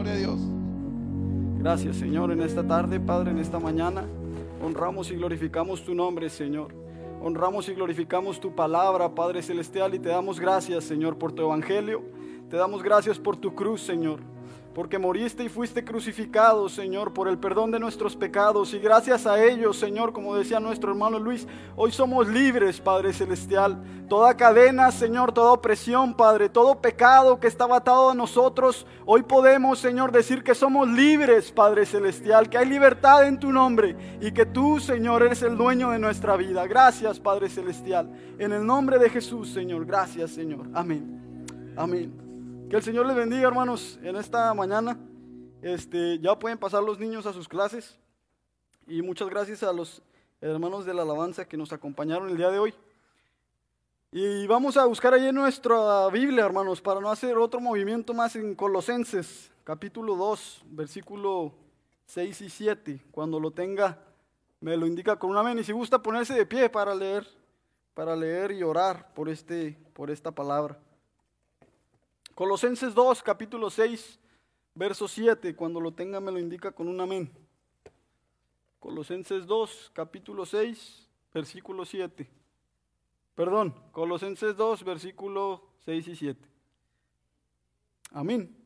[0.00, 0.40] Gloria a Dios.
[1.58, 4.06] Gracias, Señor, en esta tarde, Padre, en esta mañana.
[4.64, 6.72] Honramos y glorificamos tu nombre, Señor.
[7.20, 12.02] Honramos y glorificamos tu palabra, Padre Celestial, y te damos gracias, Señor, por tu evangelio.
[12.48, 14.20] Te damos gracias por tu cruz, Señor
[14.74, 18.72] porque moriste y fuiste crucificado, Señor, por el perdón de nuestros pecados.
[18.72, 23.82] Y gracias a ellos, Señor, como decía nuestro hermano Luis, hoy somos libres, Padre Celestial.
[24.08, 29.80] Toda cadena, Señor, toda opresión, Padre, todo pecado que estaba atado a nosotros, hoy podemos,
[29.80, 34.46] Señor, decir que somos libres, Padre Celestial, que hay libertad en tu nombre y que
[34.46, 36.66] tú, Señor, eres el dueño de nuestra vida.
[36.66, 38.10] Gracias, Padre Celestial.
[38.38, 39.84] En el nombre de Jesús, Señor.
[39.84, 40.68] Gracias, Señor.
[40.74, 41.74] Amén.
[41.76, 42.29] Amén.
[42.70, 44.96] Que el Señor les bendiga, hermanos, en esta mañana.
[45.60, 47.98] Este, ya pueden pasar los niños a sus clases.
[48.86, 50.00] Y muchas gracias a los
[50.40, 52.72] hermanos de la alabanza que nos acompañaron el día de hoy.
[54.12, 58.54] Y vamos a buscar en nuestra Biblia, hermanos, para no hacer otro movimiento más en
[58.54, 61.52] Colosenses, capítulo 2, versículo
[62.06, 63.00] 6 y 7.
[63.10, 63.98] Cuando lo tenga,
[64.60, 65.58] me lo indica con una amén.
[65.58, 67.26] Y si gusta ponerse de pie para leer,
[67.94, 70.78] para leer y orar por, este, por esta palabra.
[72.34, 74.18] Colosenses 2, capítulo 6,
[74.74, 75.54] verso 7.
[75.54, 77.30] Cuando lo tenga me lo indica con un amén.
[78.78, 82.28] Colosenses 2, capítulo 6, versículo 7.
[83.34, 86.48] Perdón, Colosenses 2, versículo 6 y 7.
[88.12, 88.56] Amén.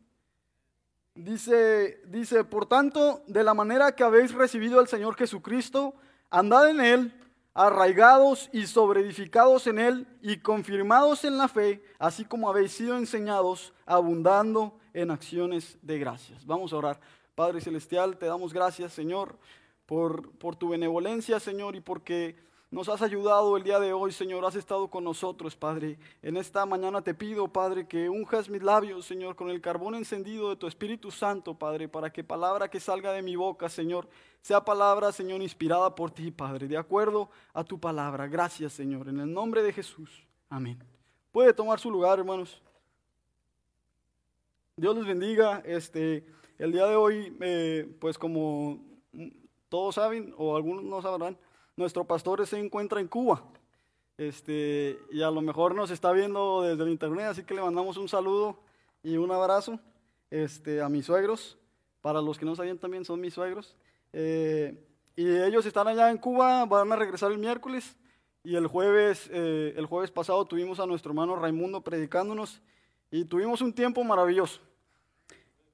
[1.14, 5.94] Dice, dice, por tanto, de la manera que habéis recibido al Señor Jesucristo,
[6.30, 7.23] andad en Él
[7.54, 13.72] arraigados y sobreedificados en Él y confirmados en la fe, así como habéis sido enseñados,
[13.86, 16.44] abundando en acciones de gracias.
[16.44, 17.00] Vamos a orar.
[17.34, 19.38] Padre Celestial, te damos gracias, Señor,
[19.86, 22.36] por, por tu benevolencia, Señor, y porque
[22.74, 24.44] nos has ayudado el día de hoy, Señor.
[24.44, 25.96] Has estado con nosotros, Padre.
[26.22, 30.50] En esta mañana te pido, Padre, que unjas mis labios, Señor, con el carbón encendido
[30.50, 34.08] de tu Espíritu Santo, Padre, para que palabra que salga de mi boca, Señor,
[34.40, 38.26] sea palabra, Señor, inspirada por ti, Padre, de acuerdo a tu palabra.
[38.26, 39.08] Gracias, Señor.
[39.08, 40.26] En el nombre de Jesús.
[40.48, 40.76] Amén.
[41.30, 42.60] Puede tomar su lugar, hermanos.
[44.76, 45.62] Dios les bendiga.
[45.64, 46.26] Este,
[46.58, 48.80] el día de hoy, eh, pues como
[49.68, 51.38] todos saben, o algunos no sabrán,
[51.76, 53.42] nuestro pastor se encuentra en Cuba.
[54.16, 57.96] Este, y a lo mejor nos está viendo desde el internet, así que le mandamos
[57.96, 58.60] un saludo
[59.02, 59.80] y un abrazo
[60.30, 61.58] este, a mis suegros.
[62.00, 63.76] Para los que no sabían también son mis suegros.
[64.12, 64.78] Eh,
[65.16, 67.96] y ellos están allá en Cuba, van a regresar el miércoles.
[68.42, 72.60] Y el jueves, eh, el jueves pasado tuvimos a nuestro hermano Raimundo predicándonos
[73.10, 74.60] y tuvimos un tiempo maravilloso.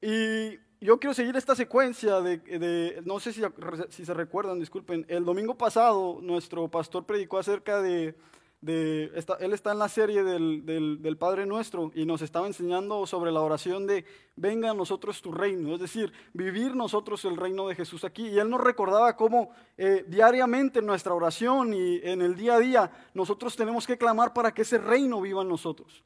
[0.01, 3.43] Y yo quiero seguir esta secuencia de, no sé si,
[3.91, 8.15] si, se recuerdan, disculpen, el domingo pasado nuestro pastor predicó acerca de,
[8.63, 9.05] de
[9.41, 13.41] él está en la serie del, del, Padre Nuestro y nos estaba enseñando sobre la
[13.41, 14.05] oración de
[14.37, 18.29] venga a nosotros tu reino, es decir, vivir nosotros el reino de Jesús aquí.
[18.29, 22.59] Y él nos recordaba cómo eh, diariamente en nuestra oración y en el día a
[22.59, 26.03] día nosotros tenemos que clamar para que ese reino viva en nosotros.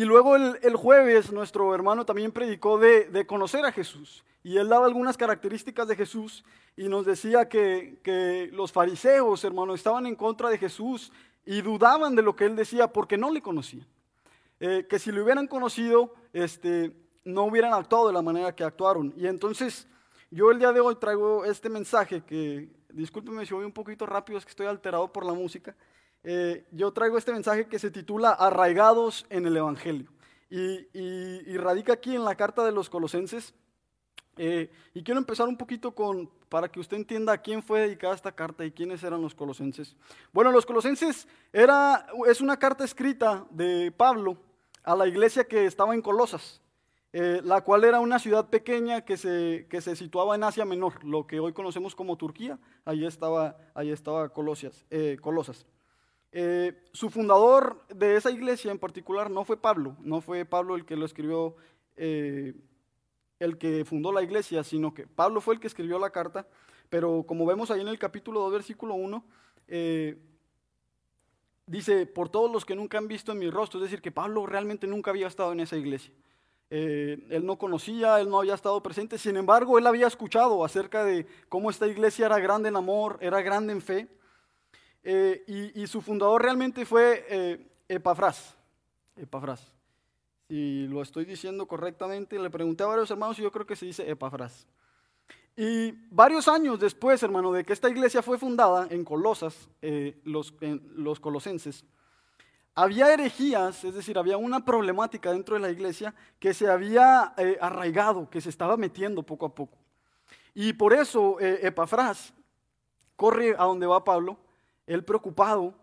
[0.00, 4.24] Y luego el, jueves nuestro hermano también predicó de, conocer a Jesús.
[4.42, 6.42] Y él daba algunas características de Jesús
[6.74, 11.12] y nos decía que, los fariseos, hermano, estaban en contra de Jesús
[11.44, 13.86] y dudaban de lo que él decía porque no le conocían.
[14.58, 19.12] Eh, que si lo hubieran conocido, este, no hubieran actuado de la manera que actuaron.
[19.18, 19.86] Y entonces
[20.30, 24.38] yo el día de hoy traigo este mensaje que, discúlpeme si voy un poquito rápido,
[24.38, 25.76] es que estoy alterado por la música.
[26.22, 30.12] Eh, yo traigo este mensaje que se titula Arraigados en el Evangelio.
[30.50, 33.54] Y, radica aquí en la carta de los colosenses.
[34.36, 38.14] Eh, y quiero empezar un poquito con, para que usted entienda a quién fue dedicada
[38.14, 39.96] esta carta y quiénes eran los colosenses.
[40.32, 44.38] Bueno, los colosenses era, es una carta escrita de Pablo
[44.82, 46.60] a la iglesia que estaba en Colosas,
[47.12, 51.04] eh, la cual era una ciudad pequeña que se, que se situaba en Asia Menor,
[51.04, 52.58] lo que hoy conocemos como Turquía.
[52.84, 54.86] Ahí estaba, ahí estaba Colosas.
[56.32, 60.84] Eh, su fundador de esa iglesia en particular no fue Pablo, no fue Pablo el
[60.84, 61.56] que lo escribió,
[61.96, 62.54] eh,
[63.40, 66.46] el que fundó la iglesia, sino que Pablo fue el que escribió la carta,
[66.88, 69.24] pero como vemos ahí en el capítulo 2, versículo 1,
[69.66, 70.18] eh,
[71.66, 74.46] dice, por todos los que nunca han visto en mi rostro, es decir, que Pablo
[74.46, 76.12] realmente nunca había estado en esa iglesia.
[76.70, 81.26] él no conocía, él no había estado presente, sin embargo, él había escuchado acerca de
[81.48, 84.08] cómo esta iglesia era grande en amor, era grande en fe,
[85.02, 88.54] eh, y, su fundador realmente fue eh, Epafras.
[89.16, 89.72] Epafras.
[90.48, 93.86] Si lo estoy diciendo correctamente, le pregunté a varios hermanos y yo creo que se
[93.86, 94.66] dice Epafras.
[95.56, 100.54] Y varios años después, hermano, de que esta iglesia fue fundada en Colosas, eh, los,
[100.94, 101.84] los colosenses,
[102.74, 107.58] había herejías, es decir, había una problemática dentro de la iglesia que se había eh,
[107.60, 109.76] arraigado, que se estaba metiendo poco a poco.
[110.54, 112.32] Y por eso eh, Epafras
[113.16, 114.38] corre a donde va Pablo,
[114.90, 115.74] él preocupado,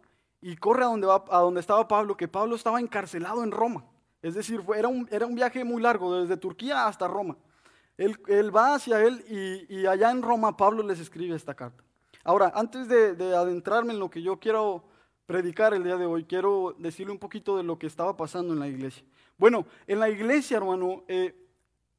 [0.42, 3.86] y corre a donde, estaba Pablo, que Pablo estaba encarcelado en Roma.
[4.21, 7.38] Es decir, era un, era un viaje muy largo, desde Turquía hasta Roma.
[7.98, 9.24] Él, va hacia él
[9.69, 11.83] y, allá en Roma Pablo les escribe esta carta.
[12.24, 14.83] Ahora, antes de, de adentrarme en lo que yo quiero
[15.25, 18.59] predicar el día de hoy, quiero decirle un poquito de lo que estaba pasando en
[18.59, 19.04] la iglesia.
[19.38, 21.33] Bueno, en la iglesia, hermano, eh,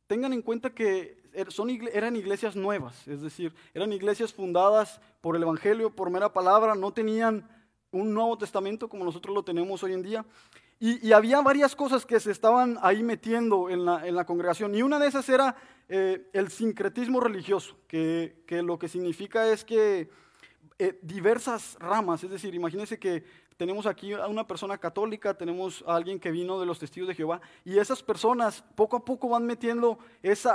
[0.07, 1.18] tengan en cuenta que
[1.49, 6.75] son, eran iglesias nuevas, es decir, eran iglesias fundadas por el Evangelio, por mera palabra,
[6.75, 7.49] no tenían
[7.91, 10.25] un Nuevo Testamento como nosotros lo tenemos hoy en día.
[10.81, 14.77] Y, había varias cosas que se estaban ahí metiendo en la, congregación.
[14.77, 15.57] Y una de esas era
[15.89, 20.09] eh, el sincretismo religioso, que, que lo que significa es que
[20.79, 23.25] eh, diversas ramas, es decir, imagínense que
[23.59, 27.17] tenemos aquí a una persona católica, tenemos a alguien que vino de los testigos de
[27.17, 30.47] Jehová, y esas personas poco a poco van metiendo ese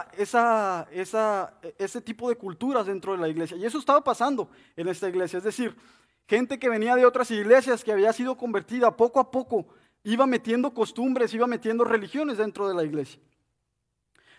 [2.02, 3.58] tipo de culturas dentro de la iglesia.
[3.58, 5.76] Y eso estaba pasando en esta iglesia, es decir,
[6.28, 9.68] gente que venía de otras iglesias, que había sido convertida, poco a poco
[10.04, 13.20] iba metiendo costumbres, iba metiendo religiones dentro de la iglesia.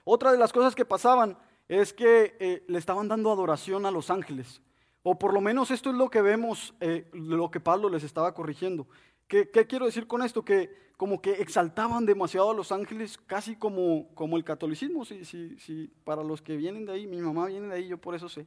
[0.05, 1.37] Otra de las cosas que pasaban
[1.69, 4.63] es que eh, le estaban dando adoración a los ángeles.
[5.07, 8.33] O por lo menos esto es lo que vemos, eh, lo que Pablo les estaba
[8.33, 8.89] corrigiendo.
[9.29, 10.47] ¿Qué, quiero decir con esto?
[10.47, 15.59] Que como que exaltaban demasiado a los ángeles, casi como, como el catolicismo, si, si,
[15.59, 18.31] si, para los que vienen de ahí, mi mamá viene de ahí, yo por eso
[18.31, 18.47] sé.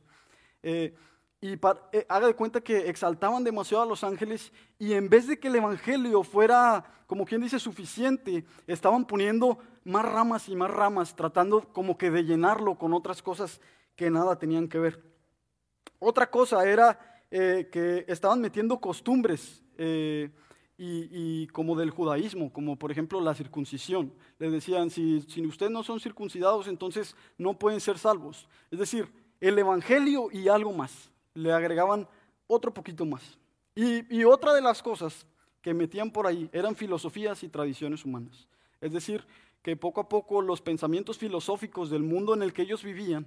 [0.63, 0.95] Eh,
[1.41, 5.37] y eh, haga de cuenta que exaltaban demasiado a los ángeles y en vez de
[5.37, 11.15] que el Evangelio fuera, como quien dice, suficiente, estaban poniendo más ramas y más ramas,
[11.15, 13.61] tratando como que de llenarlo con otras cosas
[13.95, 15.16] que nada tenían que ver.
[15.99, 16.99] Otra cosa era
[17.31, 20.29] eh, que estaban metiendo costumbres eh,
[20.77, 24.13] y, como del judaísmo, como por ejemplo la circuncisión.
[24.37, 28.47] Les decían, si, si ustedes no son circuncidados, entonces no pueden ser salvos.
[28.69, 29.11] Es decir,
[29.41, 31.11] el Evangelio y algo más.
[31.33, 32.07] Le agregaban
[32.45, 33.37] otro poquito más.
[33.75, 35.25] Y, y otra de las cosas
[35.61, 38.47] que metían por ahí eran filosofías y tradiciones humanas.
[38.79, 39.25] Es decir,
[39.63, 43.25] que poco a poco los pensamientos filosóficos del mundo en el que ellos vivían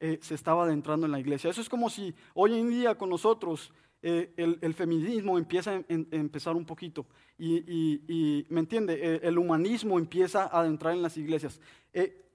[0.00, 1.50] eh, se estaba adentrando en la iglesia.
[1.50, 6.54] Eso es como si hoy en día con nosotros eh, el, feminismo empieza a empezar
[6.54, 7.04] un poquito
[7.36, 8.94] y, ¿me entiende?
[8.94, 11.60] Eh, el humanismo empieza a adentrar en las iglesias.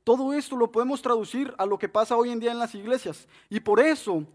[0.04, 3.30] todo esto lo podemos traducir a lo que pasa hoy en día en las iglesias.
[3.50, 4.26] Y por eso,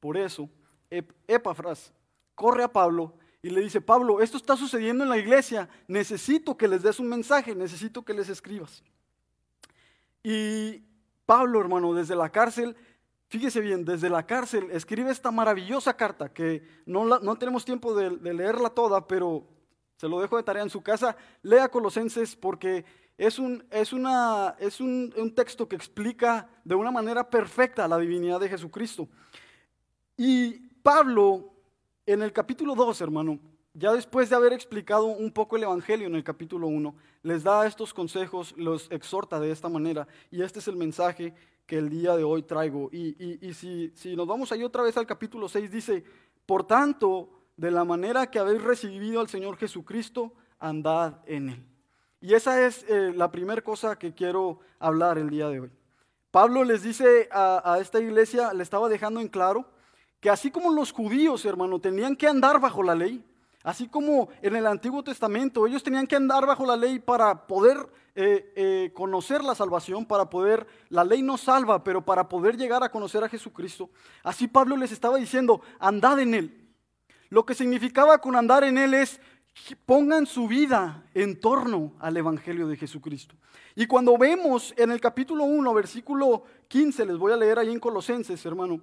[0.00, 0.50] por eso,
[1.28, 1.92] Epafras
[2.34, 6.66] corre a Pablo y le dice, Pablo, esto está sucediendo en la iglesia, necesito que
[6.66, 8.82] les des un mensaje, necesito que les escribas.
[10.24, 10.82] Y
[11.26, 12.76] Pablo, hermano, desde la cárcel,
[13.28, 18.10] fíjese bien, desde la cárcel escribe esta maravillosa carta que no, no tenemos tiempo de,
[18.34, 19.46] leerla toda, pero
[19.96, 21.16] se lo dejo de tarea en su casa.
[21.42, 22.84] Lea Colosenses porque
[23.16, 27.98] es, un, es, una, es un, un texto que explica de una manera perfecta la
[27.98, 29.08] divinidad de Jesucristo.
[30.16, 31.54] Y Pablo,
[32.06, 33.38] en el capítulo 2, hermano,
[33.74, 36.94] ya después de haber explicado un poco el Evangelio en el capítulo 1,
[37.24, 40.06] les da estos consejos, los exhorta de esta manera.
[40.30, 41.34] Y este es el mensaje
[41.66, 42.88] que el día de hoy traigo.
[42.92, 46.04] Y, si, nos vamos ahí otra vez al capítulo 6, dice,
[46.46, 51.66] por tanto, de la manera que habéis recibido al Señor Jesucristo, andad en Él.
[52.20, 55.70] Y esa es eh, la primera cosa que quiero hablar el día de hoy.
[56.30, 59.68] Pablo les dice a, a esta iglesia, le estaba dejando en claro,
[60.20, 63.24] que así como los judíos, hermano, tenían que andar bajo la ley,
[63.64, 67.78] Así como en el Antiguo Testamento, ellos tenían que andar bajo la ley para poder
[68.14, 72.84] eh, eh, conocer la salvación, para poder, la ley no salva, pero para poder llegar
[72.84, 73.88] a conocer a Jesucristo.
[74.22, 76.68] Así Pablo les estaba diciendo, andad en Él.
[77.30, 79.18] Lo que significaba con andar en Él es,
[79.86, 83.34] pongan su vida en torno al Evangelio de Jesucristo.
[83.74, 87.80] Y cuando vemos en el capítulo 1, versículo 15, les voy a leer ahí en
[87.80, 88.82] Colosenses, hermano,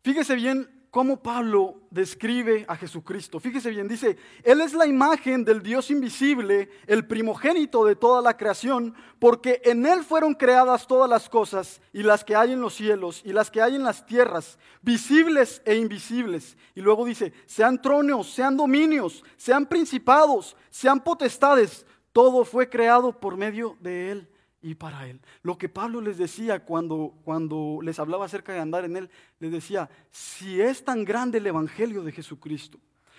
[0.00, 3.40] fíjese bien cómo Pablo describe a Jesucristo.
[3.40, 8.36] Fíjese bien, dice, Él es la imagen del Dios invisible, el primogénito de toda la
[8.36, 12.74] creación, porque en Él fueron creadas todas las cosas, y las que hay en los
[12.74, 16.58] cielos, y las que hay en las tierras, visibles e invisibles.
[16.74, 23.38] Y luego dice, sean tronos, sean dominios, sean principados, sean potestades, todo fue creado por
[23.38, 24.31] medio de Él
[24.62, 25.20] y para Él.
[25.42, 29.52] Lo que Pablo les decía cuando, cuando les hablaba acerca de andar en Él, les
[29.52, 32.78] decía, si es tan grande el Evangelio de Jesucristo,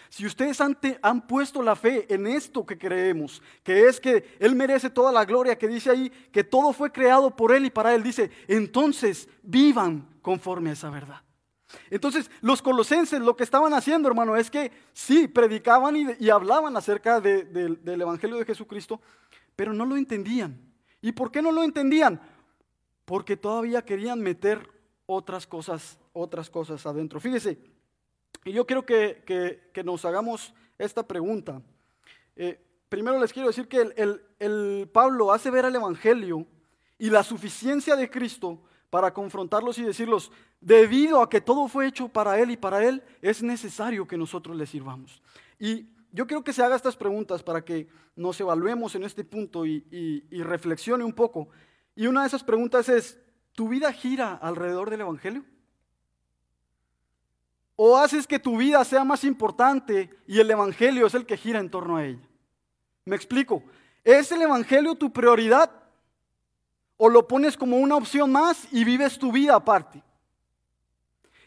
[0.09, 4.55] si ustedes han, han, puesto la fe en esto que creemos, que es que Él
[4.55, 7.95] merece toda la gloria, que dice ahí que todo fue creado por Él y para
[7.95, 11.21] Él, dice, entonces vivan conforme a esa verdad.
[11.89, 17.19] Entonces, los colosenses lo que estaban haciendo, hermano, es que sí, predicaban y, hablaban acerca
[17.19, 19.01] del Evangelio de Jesucristo,
[19.55, 20.72] pero no lo entendían.
[21.03, 22.21] ¿Y por qué no lo entendían?
[23.03, 24.69] Porque todavía querían meter
[25.05, 27.19] otras cosas, otras cosas adentro.
[27.19, 27.59] Fíjese,
[28.45, 31.61] y yo quiero que, nos hagamos esta pregunta.
[32.37, 32.57] Eh,
[32.87, 36.47] primero les quiero decir que el, el Pablo hace ver al Evangelio
[36.97, 40.31] y la suficiencia de Cristo para confrontarlos y decirlos,
[40.61, 44.55] debido a que todo fue hecho para Él y para Él, es necesario que nosotros
[44.55, 45.21] le sirvamos.
[45.59, 49.65] Y yo quiero que se haga estas preguntas para que nos evaluemos en este punto
[49.65, 49.83] y,
[50.29, 51.49] y reflexione un poco.
[51.95, 53.19] Y una de esas preguntas es,
[53.53, 55.43] ¿tu vida gira alrededor del Evangelio?
[57.75, 61.59] ¿O haces que tu vida sea más importante y el Evangelio es el que gira
[61.59, 62.29] en torno a ella?
[63.05, 63.63] Me explico.
[64.03, 65.71] ¿Es el Evangelio tu prioridad?
[66.97, 70.03] ¿O lo pones como una opción más y vives tu vida aparte?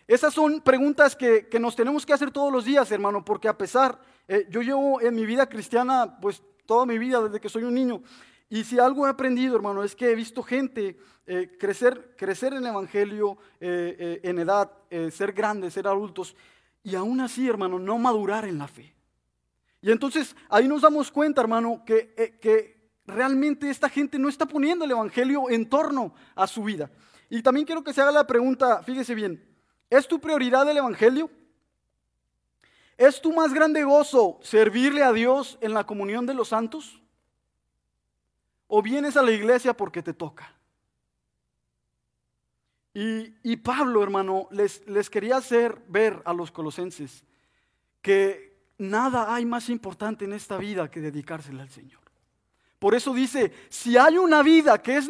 [0.06, 4.00] Esas son preguntas que, nos tenemos que hacer todos los días, hermano, porque a pesar,
[4.28, 7.75] eh, yo llevo en mi vida cristiana, pues toda mi vida desde que soy un
[7.75, 8.02] niño,
[8.48, 10.96] y si algo he aprendido, hermano, es que he visto gente
[11.26, 14.70] eh, crecer, crecer en el Evangelio, eh, en edad,
[15.10, 16.36] ser grandes, ser adultos,
[16.84, 18.94] y aún así, hermano, no madurar en la fe.
[19.80, 24.84] Y entonces ahí nos damos cuenta, hermano, que, que realmente esta gente no está poniendo
[24.84, 26.88] el Evangelio en torno a su vida.
[27.28, 29.55] Y también quiero que se haga la pregunta, fíjese bien,
[29.90, 31.31] ¿Es tu prioridad el Evangelio?
[32.97, 37.00] ¿Es tu más grande gozo servirle a Dios en la comunión de los santos?
[38.66, 40.52] ¿O vienes a la iglesia porque te toca?
[42.99, 47.25] Y, Pablo, hermano, les, les quería hacer ver a los colosenses
[48.00, 52.00] que nada hay más importante en esta vida que dedicársela al Señor.
[52.78, 55.09] Por eso dice, si hay una vida que es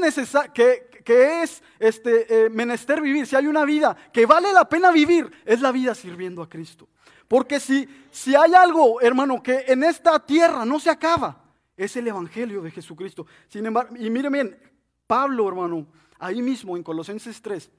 [0.52, 4.90] que, que, es este, eh, menester vivir, si hay una vida que vale la pena
[4.90, 6.88] vivir, es la vida sirviendo a Cristo.
[7.28, 11.44] Porque si, si hay algo, hermano, que en esta tierra no se acaba,
[11.76, 13.24] es el Evangelio de Jesucristo.
[13.46, 14.58] Sin embargo, y miren bien,
[15.06, 15.86] Pablo, hermano,
[16.18, 17.70] ahí mismo en Colosenses 3,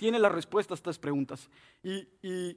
[0.00, 1.50] tiene la respuesta a estas preguntas.
[1.82, 2.08] Y,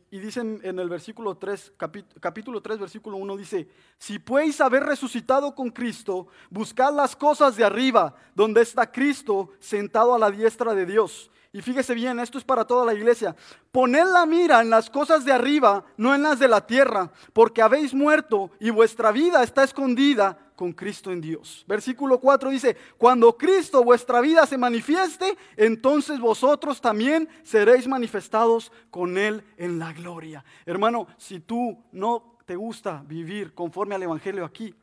[0.09, 1.73] dicen en el versículo 3,
[2.21, 7.65] capítulo 3, versículo 1, dice, si podéis haber resucitado con Cristo, buscad las cosas de
[7.65, 11.29] arriba, donde está Cristo sentado a la diestra de Dios.
[11.51, 13.35] Y fíjese bien, esto es para toda la iglesia.
[13.73, 17.61] Poned la mira en las cosas de arriba, no en las de la tierra, porque
[17.61, 21.63] habéis muerto y vuestra vida está escondida con Cristo en Dios.
[21.67, 29.17] Versículo 4 dice, cuando Cristo vuestra vida se manifieste, entonces vosotros también seréis manifestados con
[29.17, 30.43] Él en la gloria.
[30.65, 34.75] Hermano, si tú no te gusta vivir conforme al Evangelio aquí,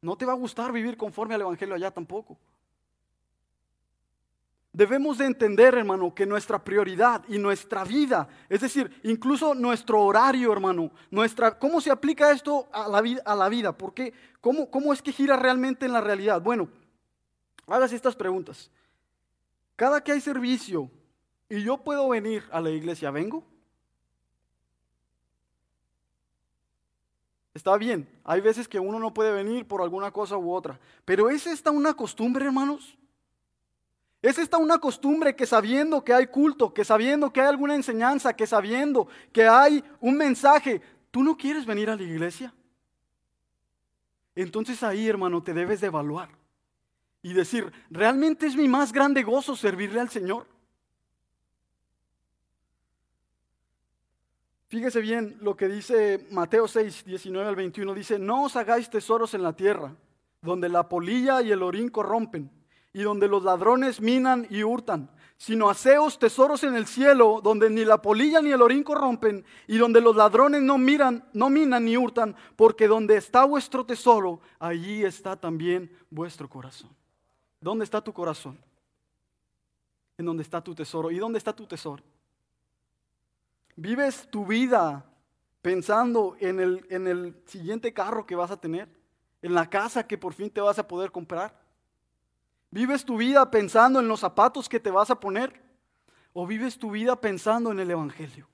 [0.00, 2.38] no te va a gustar vivir conforme al Evangelio allá tampoco.
[4.72, 10.50] Debemos de entender, hermano, que nuestra prioridad y nuestra vida, es decir, incluso nuestro horario,
[10.50, 13.22] hermano, nuestra, ¿cómo se aplica esto a la vida?
[13.26, 13.76] A?
[13.76, 14.14] ¿Por qué?
[14.40, 16.40] ¿Cómo, ¿Cómo es que gira realmente en la realidad?
[16.40, 16.70] Bueno,
[17.66, 18.70] hagas estas preguntas.
[19.76, 20.90] Cada que hay servicio
[21.50, 23.44] y yo puedo venir a la iglesia, ¿vengo?
[27.52, 31.28] Está bien, hay veces que uno no puede venir por alguna cosa u otra, pero
[31.28, 32.96] ¿es esta una costumbre, hermanos?
[34.22, 38.34] Es esta una costumbre que sabiendo que hay culto, que sabiendo que hay alguna enseñanza,
[38.34, 42.54] que sabiendo que hay un mensaje, tú no quieres venir a la iglesia.
[44.36, 46.28] Entonces ahí, hermano, te debes de evaluar
[47.20, 50.46] y decir, ¿realmente es mi más grande gozo servirle al Señor?
[54.68, 57.92] Fíjese bien lo que dice Mateo 6, 19 al 21.
[57.92, 59.94] Dice, no os hagáis tesoros en la tierra,
[60.40, 62.61] donde la polilla y el orín corrompen
[62.92, 67.84] y donde los ladrones minan y hurtan, sino haceos tesoros en el cielo, donde ni
[67.84, 71.96] la polilla ni el orín corrompen, y donde los ladrones no miran, no minan ni
[71.96, 76.90] hurtan, porque donde está vuestro tesoro, allí está también vuestro corazón.
[77.60, 78.58] ¿Dónde está tu corazón?
[80.18, 81.10] En donde está tu tesoro.
[81.10, 82.02] ¿Y dónde está tu tesoro?
[83.76, 85.04] ¿Vives tu vida
[85.62, 88.88] pensando en el, en el siguiente carro que vas a tener?
[89.40, 91.61] ¿En la casa que por fin te vas a poder comprar?
[92.72, 95.52] ¿Vives tu vida pensando en los zapatos que te vas a poner?
[96.32, 98.48] ¿O vives tu vida pensando en el Evangelio?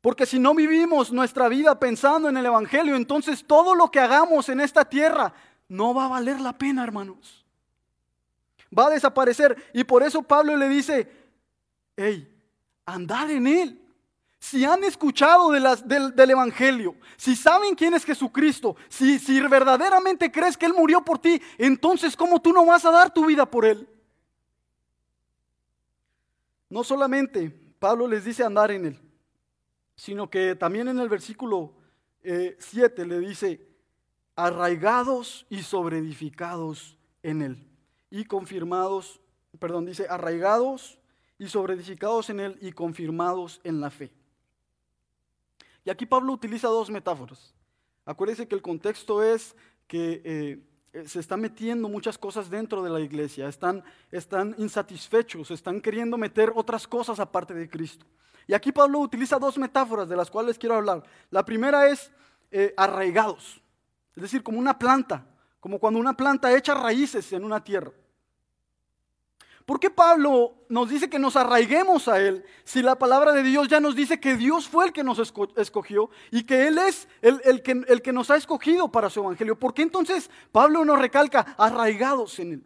[0.00, 4.48] Porque si no vivimos nuestra vida pensando en el Evangelio, entonces todo lo que hagamos
[4.48, 5.34] en esta tierra
[5.68, 7.44] no va a valer la pena, hermanos.
[8.76, 9.70] Va a desaparecer.
[9.74, 11.12] Y por eso Pablo le dice,
[11.94, 12.26] hey,
[12.86, 13.87] andad en él.
[14.40, 20.66] Si han escuchado del, Evangelio, si saben quién es Jesucristo, si, si verdaderamente crees que
[20.66, 23.88] Él murió por ti, entonces ¿cómo tú no vas a dar tu vida por Él?
[26.70, 29.00] no solamente Pablo les dice andar en él,
[29.94, 31.72] sino que también en el versículo
[32.22, 33.66] 7 eh, le dice,
[34.36, 37.68] arraigados y sobreedificados en él,
[38.10, 39.20] y confirmados,
[39.58, 40.98] perdón, dice, arraigados
[41.38, 44.12] y sobreedificados en él y confirmados en la fe.
[45.88, 47.54] Y aquí Pablo utiliza dos metáforas.
[48.04, 50.20] Acuérdense que el contexto es que
[50.92, 53.82] eh, se están metiendo muchas cosas dentro de la iglesia, están,
[54.58, 58.04] insatisfechos, están queriendo meter otras cosas aparte de Cristo.
[58.46, 61.04] Y aquí Pablo utiliza dos metáforas de las cuales quiero hablar.
[61.30, 62.12] La primera es
[62.50, 63.62] eh, arraigados,
[64.14, 65.24] es decir, como una planta,
[65.58, 67.92] como cuando una planta echa raíces en una tierra.
[69.68, 73.68] ¿Por qué Pablo nos dice que nos arraiguemos a Él si la palabra de Dios
[73.68, 77.62] ya nos dice que Dios fue el que nos escogió y que Él es el,
[77.62, 79.58] que, el que nos ha escogido para su evangelio?
[79.58, 82.64] ¿Por qué entonces Pablo nos recalca arraigados en Él?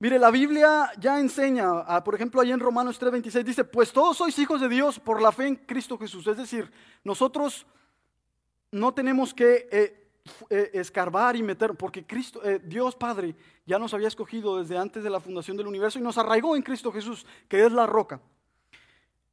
[0.00, 4.36] Mire, la Biblia ya enseña, por ejemplo, ahí en Romanos 3:26 dice, pues todos sois
[4.40, 6.26] hijos de Dios por la fe en Cristo Jesús.
[6.26, 6.72] Es decir,
[7.04, 7.68] nosotros
[8.72, 10.03] no tenemos que eh,
[10.48, 13.34] eh, escarbar y meter, porque Cristo, eh, Dios Padre
[13.66, 16.62] ya nos había escogido desde antes de la fundación del universo y nos arraigó en
[16.62, 18.20] Cristo Jesús, que es la roca.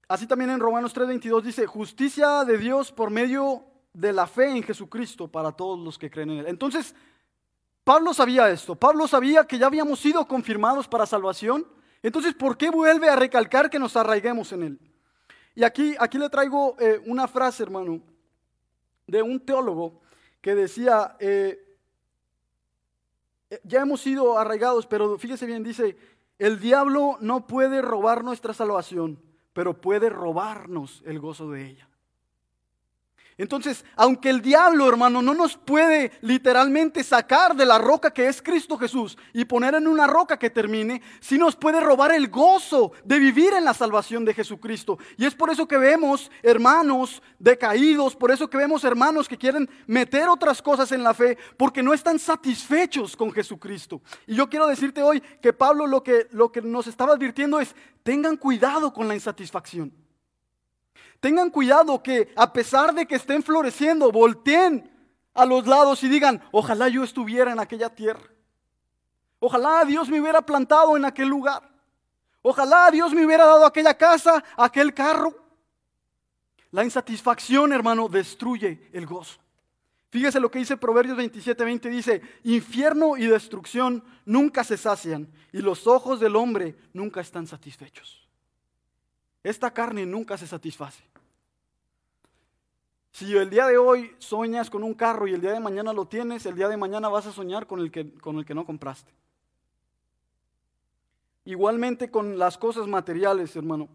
[0.09, 4.63] Así también en Romanos 3:22 dice, justicia de Dios por medio de la fe en
[4.63, 6.47] Jesucristo para todos los que creen en Él.
[6.47, 6.93] Entonces,
[7.85, 11.65] Pablo sabía esto, Pablo sabía que ya habíamos sido confirmados para salvación,
[12.03, 14.79] entonces, ¿por qué vuelve a recalcar que nos arraiguemos en Él?
[15.55, 18.01] Y aquí, aquí le traigo eh, una frase, hermano,
[19.07, 20.00] de un teólogo
[20.41, 21.63] que decía, eh,
[23.49, 25.95] eh, ya hemos sido arraigados, pero fíjese bien, dice,
[26.39, 29.21] el diablo no puede robar nuestra salvación,
[29.53, 31.90] pero puede robarnos el gozo de ella.
[33.41, 38.39] Entonces, aunque el diablo, hermano, no nos puede literalmente sacar de la roca que es
[38.39, 42.91] Cristo Jesús y poner en una roca que termine, sí nos puede robar el gozo
[43.03, 44.99] de vivir en la salvación de Jesucristo.
[45.17, 49.67] Y es por eso que vemos hermanos decaídos, por eso que vemos hermanos que quieren
[49.87, 54.03] meter otras cosas en la fe, porque no están satisfechos con Jesucristo.
[54.27, 57.75] Y yo quiero decirte hoy que Pablo lo que, lo que nos estaba advirtiendo es,
[58.03, 59.91] tengan cuidado con la insatisfacción.
[61.21, 64.91] Tengan cuidado que a pesar de que estén floreciendo, volteen
[65.35, 68.27] a los lados y digan, ojalá yo estuviera en aquella tierra.
[69.39, 71.61] Ojalá Dios me hubiera plantado en aquel lugar.
[72.41, 75.35] Ojalá Dios me hubiera dado aquella casa, aquel carro.
[76.71, 79.39] La insatisfacción, hermano, destruye el gozo.
[80.09, 85.59] Fíjese lo que dice Proverbios 27, 20, dice, infierno y destrucción nunca se sacian y
[85.59, 88.27] los ojos del hombre nunca están satisfechos.
[89.43, 91.10] Esta carne nunca se satisface.
[93.11, 96.05] Si el día de hoy sueñas con un carro y el día de mañana lo
[96.05, 98.65] tienes, el día de mañana vas a soñar con el que, con el que no
[98.65, 99.11] compraste.
[101.43, 103.89] Igualmente con las cosas materiales, hermano.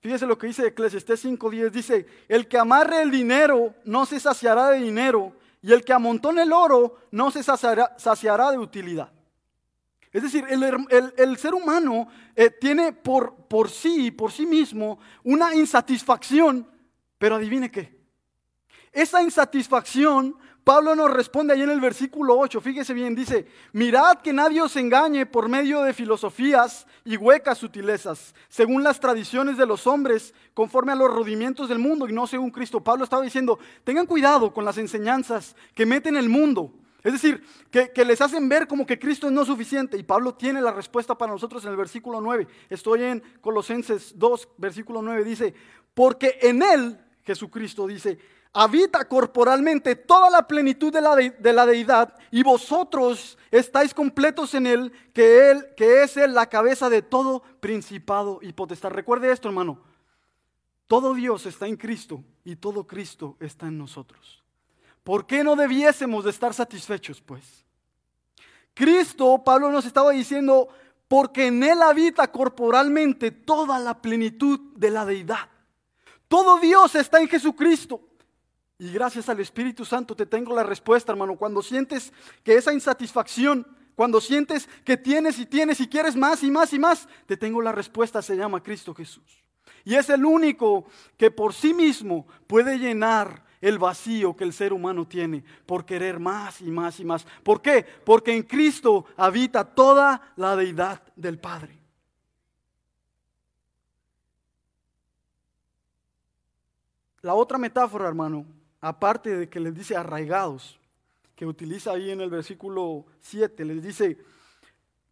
[0.00, 1.70] Fíjese lo que dice Eclesiastés 5.10.
[1.70, 6.42] Dice, el que amarre el dinero no se saciará de dinero y el que amontone
[6.42, 9.10] el oro no se saciará, de utilidad.
[10.12, 16.68] Es decir, el, ser humano eh, tiene por, por sí, por sí mismo, una insatisfacción,
[17.16, 18.01] pero adivine qué,
[18.92, 24.32] esa insatisfacción, Pablo nos responde ahí en el versículo 8, fíjese bien, dice, mirad que
[24.32, 29.88] nadie os engañe por medio de filosofías y huecas sutilezas, según las tradiciones de los
[29.88, 32.80] hombres, conforme a los rodimientos del mundo y no según Cristo.
[32.80, 36.72] Pablo estaba diciendo, tengan cuidado con las enseñanzas que meten el mundo.
[37.02, 39.96] Es decir, que, que, les hacen ver como que Cristo es no suficiente.
[39.96, 42.46] Y Pablo tiene la respuesta para nosotros en el versículo 9.
[42.70, 45.24] Estoy en Colosenses 2, versículo 9.
[45.24, 45.52] Dice,
[45.94, 48.20] porque en Él, Jesucristo dice,
[48.52, 54.66] habita corporalmente toda la plenitud de la, de, la, deidad y vosotros estáis completos en
[54.66, 58.90] él que, él, que es él la cabeza de todo principado y potestad.
[58.90, 59.80] Recuerde esto, hermano.
[60.86, 64.42] Todo Dios está en Cristo y todo Cristo está en nosotros.
[65.02, 67.64] ¿Por qué no debiésemos de estar satisfechos, pues?
[68.74, 70.68] Cristo, Pablo nos estaba diciendo,
[71.08, 75.48] porque en él habita corporalmente toda la plenitud de la deidad.
[76.28, 78.11] Todo Dios está en Jesucristo.
[78.82, 81.36] Y gracias al Espíritu Santo te tengo la respuesta, hermano.
[81.36, 83.64] Cuando sientes que esa insatisfacción,
[83.94, 87.62] cuando sientes que tienes y tienes y quieres más y más y más, te tengo
[87.62, 89.44] la respuesta, se llama Cristo Jesús.
[89.84, 94.72] Y es el único que por sí mismo puede llenar el vacío que el ser
[94.72, 97.24] humano tiene por querer más y más y más.
[97.44, 97.86] ¿Por qué?
[98.04, 101.78] Porque en Cristo habita toda la deidad del Padre.
[107.20, 108.44] La otra metáfora, hermano,
[108.82, 110.78] aparte de que les dice arraigados,
[111.34, 114.18] que utiliza ahí en el versículo 7, les dice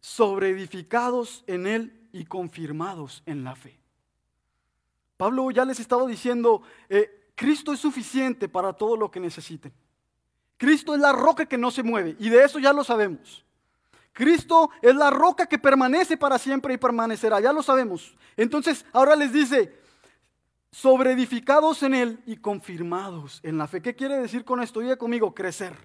[0.01, 3.79] sobreedificados en él y confirmados en la fe.
[5.17, 9.73] Pablo ya les estaba diciendo, eh, Cristo es suficiente para todo lo que necesiten.
[10.57, 13.45] Cristo es la roca que no se mueve y de eso ya lo sabemos.
[14.13, 18.15] Cristo es la roca que permanece para siempre y permanecerá, ya lo sabemos.
[18.35, 19.80] Entonces ahora les dice,
[20.71, 23.81] sobreedificados en Él y confirmados en la fe.
[23.81, 24.79] ¿Qué quiere decir con esto?
[24.79, 25.75] Diga conmigo, crecer.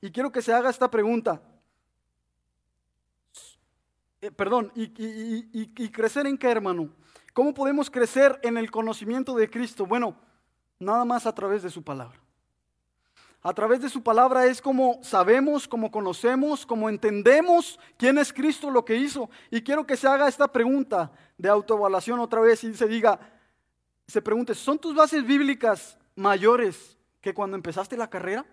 [0.00, 1.40] Y quiero que se haga esta pregunta.
[4.20, 6.90] Eh, perdón, y, y, crecer en qué, hermano?
[7.32, 9.86] ¿Cómo podemos crecer en el conocimiento de Cristo?
[9.86, 10.16] Bueno,
[10.78, 12.21] nada más a través de su palabra.
[13.44, 18.70] A través de su palabra es como sabemos, como conocemos, como entendemos quién es Cristo,
[18.70, 19.28] lo que hizo.
[19.50, 23.18] Y quiero que se haga esta pregunta de autoevaluación otra vez y se diga,
[24.06, 28.46] se pregunte, ¿son tus bases bíblicas mayores que cuando empezaste la carrera?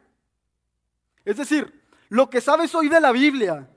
[1.24, 1.72] Es decir,
[2.10, 3.70] lo que sabes hoy de la Biblia,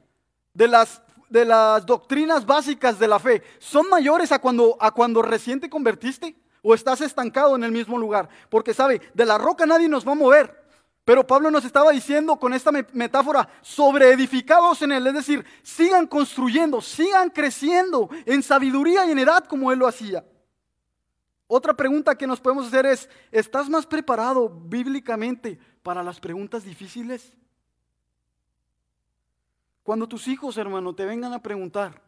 [0.54, 5.20] de las, de las doctrinas básicas de la fe, ¿son mayores a cuando, a cuando
[5.20, 6.34] recién te convertiste?
[6.62, 8.30] ¿O estás estancado en el mismo lugar?
[8.48, 10.61] Porque sabe, de la roca nadie nos va a mover.
[11.04, 16.06] Pero Pablo nos estaba diciendo con esta metáfora, sobre edificados en él, es decir, sigan
[16.06, 20.24] construyendo, sigan creciendo en sabiduría y en edad como él lo hacía.
[21.48, 27.36] Otra pregunta que nos podemos hacer es, ¿estás más preparado bíblicamente para las preguntas difíciles?
[29.82, 32.00] Cuando tus hijos, hermano, te vengan a preguntar,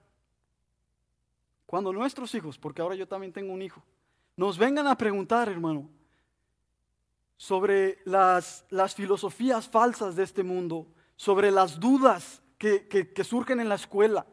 [1.66, 3.83] cuando nuestros hijos, porque ahora yo también tengo un hijo,
[4.37, 5.90] nos vengan a preguntar, hermano,
[7.36, 13.68] sobre las, las filosofías falsas de este mundo, sobre las dudas que, que surgen en
[13.68, 14.26] la escuela.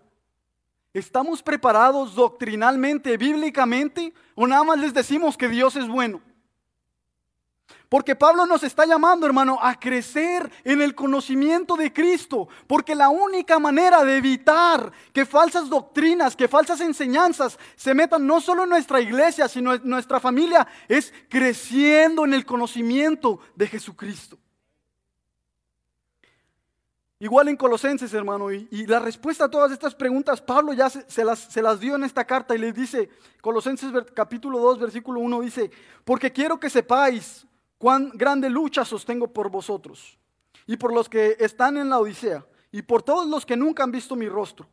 [0.93, 6.21] ¿Estamos preparados doctrinalmente, bíblicamente, o nada más les decimos que Dios es bueno?
[7.89, 12.47] Porque Pablo nos está llamando, hermano, a crecer en el conocimiento de Cristo.
[12.67, 18.39] Porque la única manera de evitar que falsas doctrinas, que falsas enseñanzas se metan no
[18.39, 24.37] solo en nuestra iglesia, sino en nuestra familia, es creciendo en el conocimiento de Jesucristo.
[27.21, 31.37] Igual en Colosenses, hermano, y, la respuesta a todas estas preguntas, Pablo ya se, las,
[31.37, 33.09] se, las, dio en esta carta y les dice,
[33.41, 35.69] Colosenses capítulo 2, versículo 1 dice,
[36.03, 37.45] porque quiero que sepáis
[37.81, 40.15] cuán grande lucha sostengo por vosotros
[40.67, 43.91] y por los que están en la Odisea y por todos los que nunca han
[43.91, 44.67] visto mi rostro.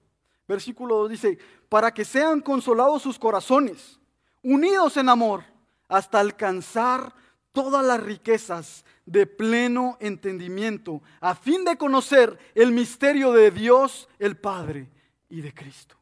[0.47, 1.39] Versículo 2 dice,
[1.71, 3.99] para que sean consolados sus corazones,
[4.43, 5.43] unidos en amor,
[5.89, 7.15] hasta alcanzar
[7.53, 14.37] todas las riquezas de pleno entendimiento, a fin de conocer el misterio de Dios el
[14.37, 14.91] Padre
[15.31, 15.97] y de Cristo.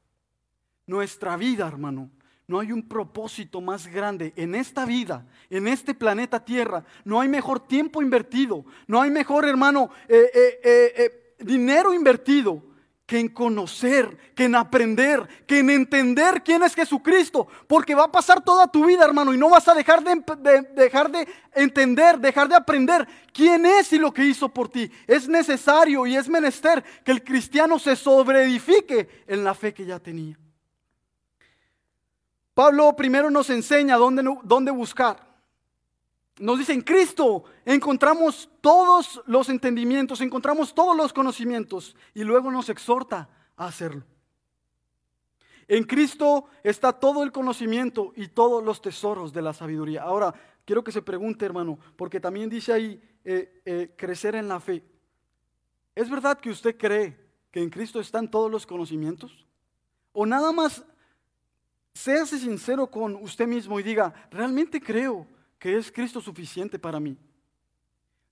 [0.86, 2.10] Nuestra vida, hermano,
[2.48, 6.84] no hay un propósito más grande en esta vida, en este planeta Tierra.
[7.04, 12.62] No hay mejor tiempo invertido, no hay mejor, hermano, eh, eh, eh, dinero invertido
[13.04, 17.48] que en conocer, que en aprender, que en entender quién es Jesucristo.
[17.66, 21.10] Porque va a pasar toda tu vida, hermano, y no vas a dejar de, dejar
[21.10, 24.90] de entender, dejar de aprender quién es y lo que hizo por ti.
[25.06, 29.98] Es necesario y es menester que el cristiano se sobreedifique en la fe que ya
[30.00, 30.36] tenía.
[32.56, 35.18] Pablo primero nos enseña dónde, dónde buscar.
[36.38, 42.70] Nos dice, en Cristo encontramos todos los entendimientos, encontramos todos los conocimientos y luego nos
[42.70, 44.04] exhorta a hacerlo.
[45.68, 50.04] En Cristo está todo el conocimiento y todos los tesoros de la sabiduría.
[50.04, 50.32] Ahora,
[50.64, 54.82] quiero que se pregunte, hermano, porque también dice ahí eh, eh, crecer en la fe.
[55.94, 59.46] ¿Es verdad que usted cree que en Cristo están todos los conocimientos?
[60.12, 60.82] ¿O nada más
[61.96, 65.26] Séase sincero con usted mismo y diga, realmente creo
[65.58, 67.16] que es Cristo suficiente para mí.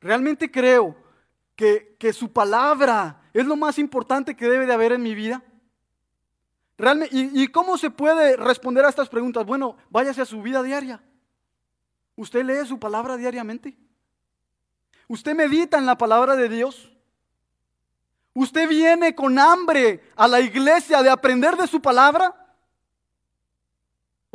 [0.03, 0.95] Realmente creo
[1.57, 5.43] que, su palabra es lo más importante que debe de haber en mi vida.
[6.77, 9.47] Realmente, y, ¿Y cómo se puede responder a estas preguntas?
[9.47, 11.03] Bueno, váyase a su vida diaria.
[12.17, 13.79] ¿Usted lee su palabra diariamente?
[15.09, 16.93] ¿Usted medita en la palabra de Dios?
[18.35, 22.44] ¿Usted viene con hambre a la iglesia de aprender de su palabra?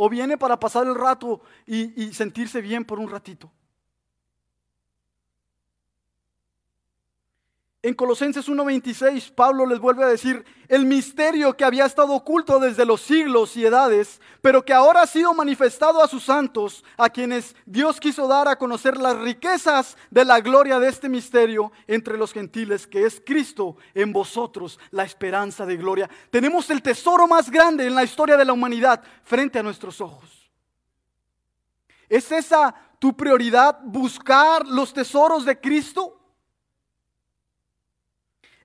[0.01, 3.51] O viene para pasar el rato y, sentirse bien por un ratito.
[7.81, 12.85] En Colosenses 1:26, Pablo les vuelve a decir, el misterio que había estado oculto desde
[12.85, 17.55] los siglos y edades, pero que ahora ha sido manifestado a sus santos, a quienes
[17.65, 22.33] Dios quiso dar a conocer las riquezas de la gloria de este misterio entre los
[22.33, 26.09] gentiles, que es Cristo en vosotros, la esperanza de gloria.
[26.31, 30.51] Tenemos el tesoro más grande en la historia de la humanidad frente a nuestros ojos.
[32.09, 36.18] ¿Es esa tu prioridad, buscar los tesoros de Cristo?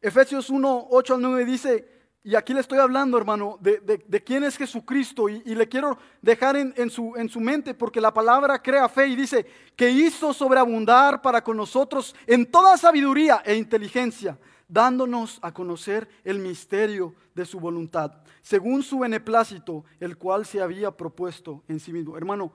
[0.05, 1.89] Efesios 1, 8 al 9 dice,
[2.23, 6.91] Y aquí le estoy hablando, hermano, de, quién es Jesucristo y, le quiero dejar en,
[6.91, 11.43] su, en su mente porque la palabra crea fe y dice que hizo sobreabundar para
[11.43, 14.39] con nosotros en toda sabiduría e inteligencia,
[14.69, 18.13] dándonos a conocer el misterio de su voluntad,
[18.43, 22.15] según su beneplácito, el cual se había propuesto en sí mismo.
[22.15, 22.53] Hermano,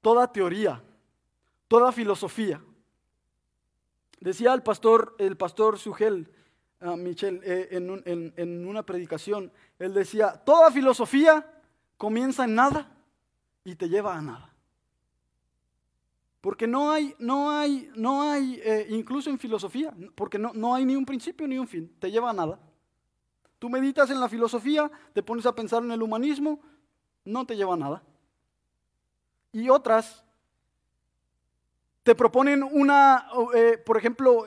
[0.00, 0.82] toda teoría,
[1.68, 2.60] toda filosofía.
[4.18, 6.28] Decía el pastor, el pastor Sugel,
[6.80, 11.46] uh, Michel, eh, en, una predicación, él decía, toda filosofía
[11.96, 12.90] comienza en nada
[13.64, 14.52] y te lleva a nada.
[16.40, 20.84] Porque no hay, no hay, no hay, eh, incluso en filosofía, porque no, no hay
[20.84, 22.60] ni un principio ni un fin, te lleva a nada.
[23.58, 26.60] Tú meditas en la filosofía, te pones a pensar en el humanismo,
[27.24, 28.02] no te lleva a nada.
[29.52, 30.24] Y otras
[32.06, 34.46] te proponen una, eh, por ejemplo,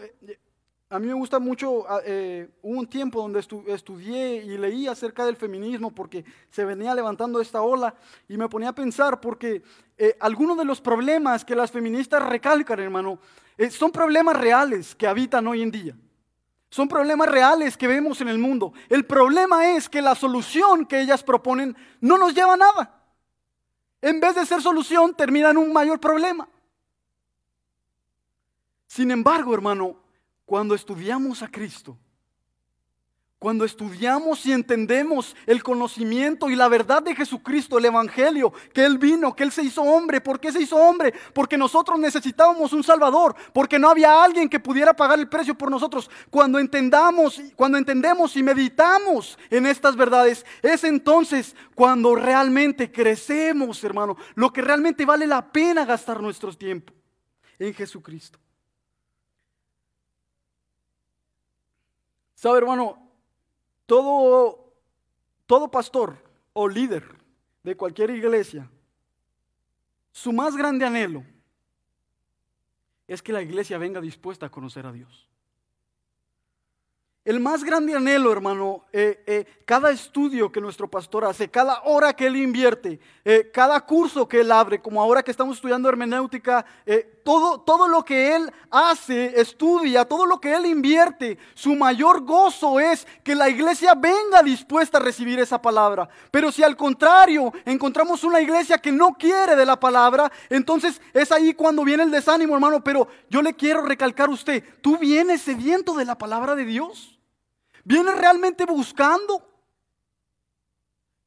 [0.92, 5.24] a mí me gusta mucho, ah, eh, hubo un tiempo donde estudié y leí acerca
[5.24, 7.94] del feminismo porque se venía levantando esta ola
[8.28, 9.62] y me ponía a pensar porque
[10.00, 13.20] eh, algunos de los problemas que las feministas recalcan, hermano,
[13.56, 15.96] eh, son problemas reales que habitan hoy en día.
[16.72, 18.74] Son problemas reales que vemos en el mundo.
[18.90, 23.04] El problema es que la solución que ellas proponen no nos lleva a nada.
[24.02, 26.48] En vez de ser solución, termina en un mayor problema.
[28.88, 30.09] Sin embargo, hermano,
[30.50, 31.96] cuando estudiamos a Cristo,
[33.38, 38.98] cuando estudiamos y entendemos el conocimiento y la verdad de Jesucristo, el Evangelio, que Él
[38.98, 40.22] vino, que Él se hizo hombre.
[40.22, 41.14] ¿Por qué se hizo hombre?
[41.36, 45.70] Porque nosotros necesitábamos un Salvador, porque no había alguien que pudiera pagar el precio por
[45.70, 46.10] nosotros.
[46.32, 54.18] Cuando entendamos, cuando entendemos y meditamos en estas verdades, es entonces cuando realmente crecemos, hermano,
[54.34, 56.92] lo que realmente vale la pena gastar nuestro tiempo
[57.60, 58.40] en Jesucristo.
[62.40, 62.98] Sabe, hermano,
[63.86, 64.72] todo,
[65.46, 66.16] todo pastor
[66.54, 67.04] o líder
[67.64, 68.72] de cualquier iglesia,
[70.14, 71.26] su más grande anhelo
[73.10, 75.28] es que la iglesia venga dispuesta a conocer a Dios.
[77.26, 82.14] El más grande anhelo, hermano, eh, eh, cada estudio que nuestro pastor hace, cada hora
[82.14, 86.66] que él invierte, eh, cada curso que él abre, como ahora que estamos estudiando hermenéutica,
[87.30, 92.80] todo, todo lo que él hace, estudia, todo lo que él invierte, su mayor gozo
[92.80, 96.10] es que la iglesia venga dispuesta a recibir esa palabra.
[96.32, 101.32] Pero si al contrario encontramos una iglesia que no quiere de la palabra, entonces es
[101.32, 102.84] ahí cuando viene el desánimo, hermano.
[102.84, 107.20] Pero yo le quiero recalcar a usted, tú vienes sediento de la palabra de Dios.
[107.84, 109.48] ¿Vienes realmente buscando?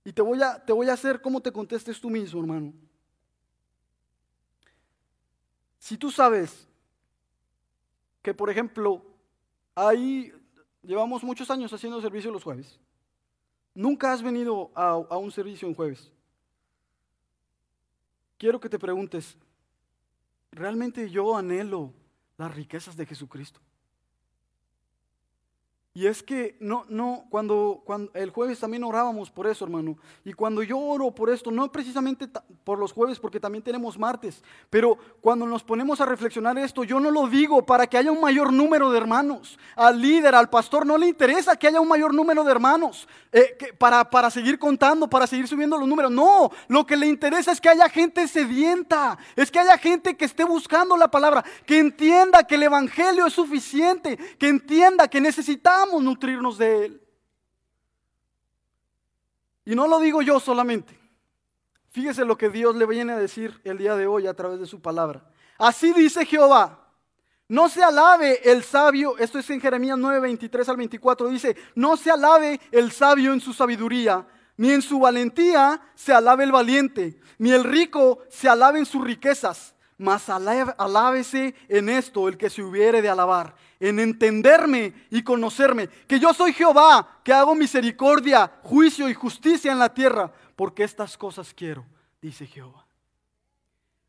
[0.04, 2.72] Y te voy a, te voy a hacer como te contestes tú mismo, hermano.
[5.82, 6.68] Si tú sabes
[8.22, 9.04] que, por ejemplo,
[9.74, 10.32] ahí
[10.80, 12.78] llevamos muchos años haciendo servicio los jueves.
[13.74, 16.12] Nunca has venido a, a un servicio en jueves.
[18.38, 19.36] Quiero que te preguntes,
[20.52, 21.92] ¿realmente yo anhelo
[22.38, 23.58] las riquezas de Jesucristo?
[25.94, 29.98] Y es que no, no, cuando, cuando el jueves también orábamos por eso, hermano.
[30.24, 32.26] Y cuando yo oro por esto, no precisamente
[32.64, 36.98] por los jueves, porque también tenemos martes, pero cuando nos ponemos a reflexionar esto, yo
[36.98, 39.59] no lo digo para que haya un mayor número de hermanos.
[39.76, 43.55] Al líder, al pastor, no le interesa que haya un mayor número de hermanos eh,
[43.76, 46.11] para, para seguir contando, para seguir subiendo los números.
[46.11, 50.24] No, lo que le interesa es que haya gente sedienta, es que haya gente que
[50.24, 55.81] esté buscando la palabra, que entienda que el Evangelio es suficiente, que entienda que necesitamos
[55.86, 57.02] nutrirnos de Él.
[59.64, 60.98] Y no lo digo yo solamente.
[61.90, 64.66] Fíjese lo que Dios le viene a decir el día de hoy a través de
[64.66, 65.24] su palabra.
[65.58, 66.78] Así dice Jehová.
[67.48, 71.98] No se alabe el sabio, esto es en Jeremías 9, 23 al 24, dice, no
[71.98, 77.20] se alabe el sabio en su sabiduría, ni en su valentía se alabe el valiente,
[77.36, 82.62] ni el rico se alabe en sus riquezas, mas alábese en esto el que se
[82.62, 89.08] hubiere de alabar, en entenderme y conocerme, que yo soy Jehová, que hago misericordia, juicio
[89.08, 91.84] y justicia en la tierra, porque estas cosas quiero,
[92.20, 92.86] dice Jehová.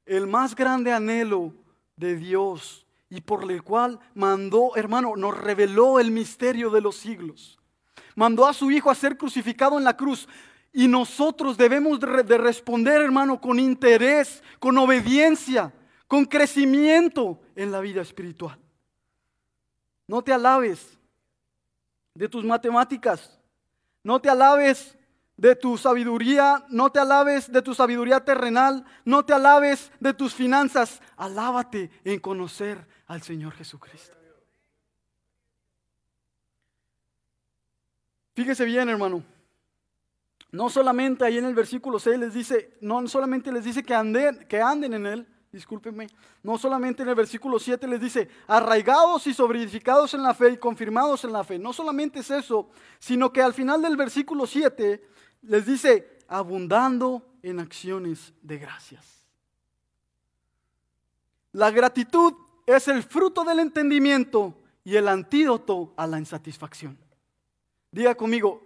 [0.06, 1.56] El más grande anhelo
[1.96, 7.58] de Dios y por el cual mandó, hermano, nos reveló el misterio de los siglos.
[8.16, 10.30] Mandó a su Hijo a ser crucificado en la cruz.
[10.72, 15.74] Y nosotros debemos de responder, hermano, con interés, con obediencia,
[16.08, 18.63] con crecimiento en la vida espiritual.
[20.08, 20.98] No te alabes
[22.14, 23.40] de tus matemáticas.
[24.04, 24.98] No te alabes
[25.38, 26.66] de tu sabiduría.
[26.70, 28.86] No te alabes de tu sabiduría terrenal.
[29.06, 31.02] No te alabes de tus finanzas.
[31.16, 34.18] Alábate en conocer al Señor Jesucristo.
[38.36, 39.24] Fíjese bien, hermano.
[40.52, 44.48] No solamente ahí en el versículo 6 les dice, no solamente les dice que anden,
[44.48, 46.08] que anden en él, discúlpenme,
[46.42, 50.58] no solamente en el versículo 7 les dice, arraigados y sobreedificados en la fe y
[50.58, 51.60] confirmados en la fe.
[51.60, 55.02] No solamente es eso, sino que al final del versículo 7
[55.44, 59.26] les dice, abundando en acciones de gracias.
[61.52, 62.34] La gratitud
[62.66, 66.98] es el fruto del entendimiento y el antídoto a la insatisfacción.
[67.92, 68.64] Diga conmigo,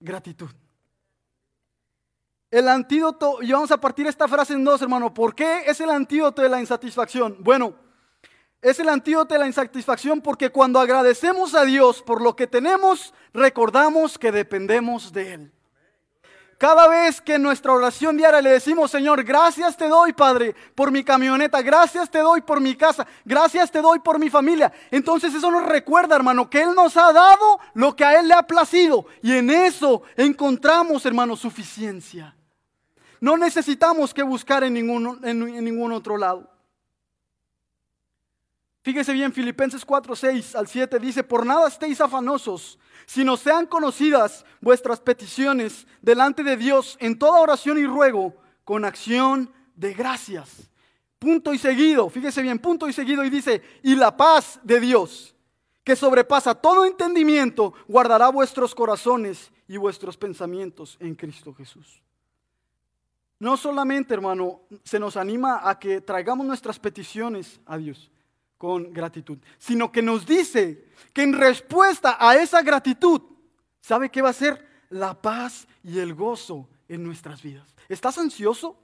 [0.00, 0.50] gratitud.
[2.50, 5.14] El antídoto, y vamos a partir esta frase en dos, hermano.
[5.14, 7.36] ¿Por qué es el antídoto de la insatisfacción?
[7.38, 7.74] Bueno,
[8.60, 13.14] es el antídoto de la insatisfacción porque cuando agradecemos a Dios por lo que tenemos,
[13.32, 15.52] recordamos que dependemos de Él.
[16.58, 20.90] Cada vez que en nuestra oración diaria le decimos, Señor, gracias te doy, Padre, por
[20.90, 24.70] mi camioneta, gracias te doy por mi casa, gracias te doy por mi familia.
[24.90, 28.34] Entonces eso nos recuerda, hermano, que Él nos ha dado lo que a Él le
[28.34, 29.06] ha placido.
[29.22, 32.34] Y en eso encontramos, hermano, suficiencia.
[33.20, 36.50] No necesitamos que buscar en ningún, otro lado.
[38.82, 44.46] Fíjese bien, Filipenses 4, 6 al 7 dice, por nada estéis afanosos, sino sean conocidas
[44.62, 50.70] vuestras peticiones delante de Dios en toda oración y ruego con acción de gracias.
[51.18, 55.34] Punto y seguido, fíjese bien, punto y seguido y dice, y la paz de Dios,
[55.84, 62.00] que sobrepasa todo entendimiento, guardará vuestros corazones y vuestros pensamientos en Cristo Jesús.
[63.40, 68.10] No solamente, hermano, se nos anima a que traigamos nuestras peticiones a Dios
[68.58, 73.22] con gratitud, sino que nos dice que en respuesta a esa gratitud,
[73.80, 74.68] ¿sabe qué va a ser?
[74.90, 77.74] La paz y el gozo en nuestras vidas.
[77.88, 78.76] ¿Estás ansioso?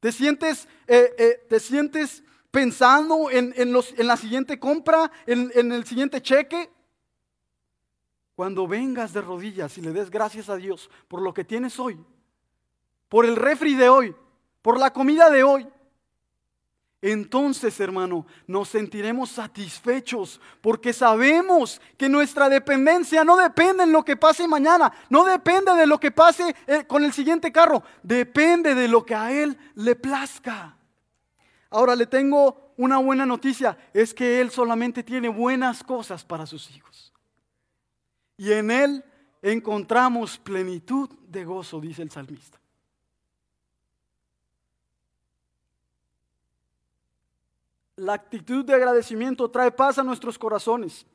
[0.00, 5.70] ¿Te sientes, eh, eh, ¿te sientes pensando en, los, en, la siguiente compra, en, en
[5.70, 6.68] el siguiente cheque?
[8.34, 12.04] Cuando vengas de rodillas y le des gracias a Dios por lo que tienes hoy,
[13.10, 14.14] por el refri de hoy,
[14.62, 15.68] por la comida de hoy,
[17.02, 24.16] entonces, hermano, nos sentiremos satisfechos porque sabemos que nuestra dependencia no depende en lo que
[24.16, 28.86] pase mañana, no depende de lo que pase eh, con el siguiente carro, depende de
[28.86, 30.76] lo que a Él le plazca.
[31.70, 36.70] Ahora le tengo una buena noticia, es que Él solamente tiene buenas cosas para sus
[36.70, 37.14] hijos.
[38.36, 39.04] Y en Él
[39.40, 42.59] encontramos plenitud de gozo, dice el salmista.
[48.00, 51.06] La actitud de agradecimiento trae paz a nuestros corazones.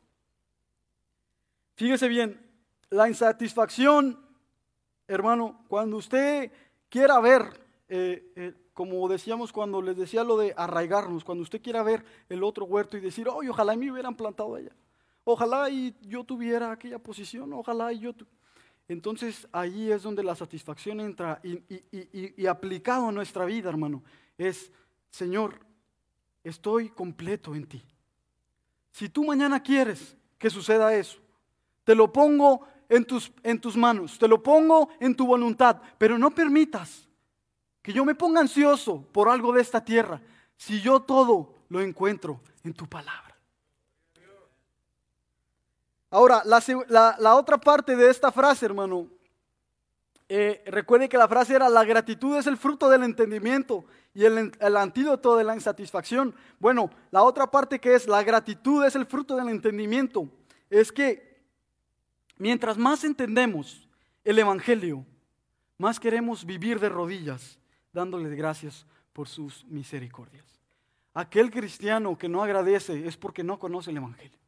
[1.74, 2.40] Fíjese bien,
[2.92, 4.24] la insatisfacción,
[5.08, 6.52] hermano, cuando usted
[6.88, 7.42] quiera ver,
[7.90, 12.44] eh, eh, como decíamos cuando les decía lo de arraigarnos, cuando usted quiera ver el
[12.44, 14.76] otro huerto y decir, oh, ojalá me hubieran plantado allá,
[15.24, 18.12] ojalá y yo tuviera aquella posición, ojalá y yo...
[18.88, 24.04] Entonces ahí es donde la satisfacción entra y, y aplicado a nuestra vida, hermano,
[24.38, 24.72] es,
[25.10, 25.66] Señor,
[26.46, 27.84] estoy completo en ti.
[28.92, 31.20] Si tú mañana quieres que suceda eso,
[31.84, 36.18] te lo pongo en tus, en tus manos, te lo pongo en tu voluntad, pero
[36.18, 37.10] no permitas
[37.82, 40.22] que yo me ponga ansioso por algo de esta tierra,
[40.56, 43.36] si yo todo lo encuentro en tu palabra.
[46.10, 49.08] Ahora, la, otra parte de esta frase, hermano,
[50.30, 54.78] eh, recuerde que la frase era, la gratitud es el fruto del entendimiento y el,
[54.78, 56.34] antídoto de la insatisfacción.
[56.58, 60.30] Bueno, la otra parte que es la gratitud es el fruto del entendimiento.
[60.70, 61.44] Es que
[62.38, 63.88] mientras más entendemos
[64.24, 65.06] el Evangelio,
[65.78, 67.60] más queremos vivir de rodillas,
[67.92, 70.46] dándoles gracias por sus misericordias.
[71.14, 74.40] Aquel cristiano que no agradece es porque no conoce el Evangelio.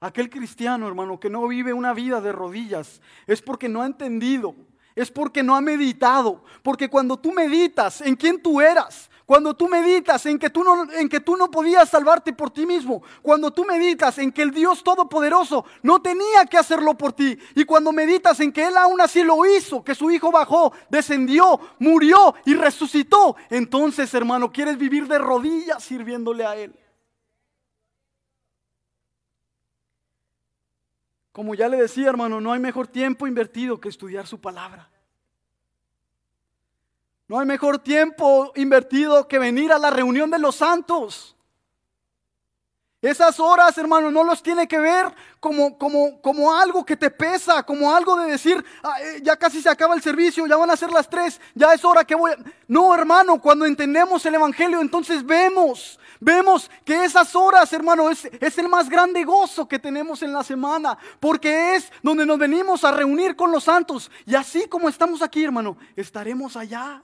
[0.00, 4.56] Aquel cristiano, hermano, que no vive una vida de rodillas es porque no ha entendido
[4.94, 6.42] es porque no ha meditado.
[6.62, 10.90] Porque cuando tú meditas en quién tú eras, cuando tú meditas en que tú no,
[10.90, 14.52] en que tú no podías salvarte por ti mismo, cuando tú meditas en que el
[14.52, 18.98] Dios Todopoderoso no tenía que hacerlo por ti, y cuando meditas en que Él aún
[19.02, 25.06] así lo hizo, que su Hijo bajó, descendió, murió y resucitó, entonces hermano, quieres vivir
[25.06, 26.74] de rodillas sirviéndole a Él.
[31.32, 34.90] Como ya le decía, hermano, no hay mejor tiempo invertido que estudiar su palabra.
[37.28, 41.36] No hay mejor tiempo invertido que venir a la reunión de los santos.
[43.00, 45.06] Esas horas, hermano, no los tiene que ver
[45.38, 49.62] como, como, como algo que te pesa, como algo de decir, ah, eh, ya casi
[49.62, 52.32] se acaba el servicio, ya van a ser las tres, ya es hora que voy.
[52.66, 58.26] No, hermano, cuando entendemos el Evangelio, entonces vemos, vemos que esas horas, hermano, es,
[58.58, 62.92] el más grande gozo que tenemos en la semana, porque es donde nos venimos a
[62.92, 64.10] reunir con los santos.
[64.26, 67.02] Y así como estamos aquí, hermano, estaremos allá.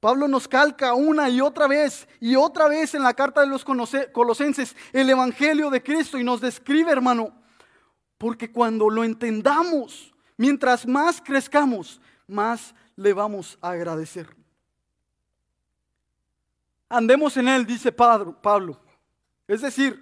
[0.00, 3.64] Pablo nos calca una y otra vez y otra vez en la carta de los
[3.64, 7.32] colosenses el Evangelio de Cristo y nos describe, hermano,
[8.18, 14.43] porque cuando lo entendamos, mientras más crezcamos, más le vamos a agradecer.
[16.88, 18.80] Andemos en él, dice Pablo.
[19.46, 20.00] Es decir,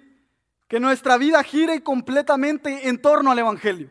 [0.67, 3.89] que nuestra vida gire completamente en torno al Evangelio.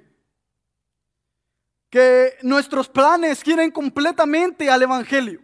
[1.90, 5.40] Que nuestros planes giren completamente al Evangelio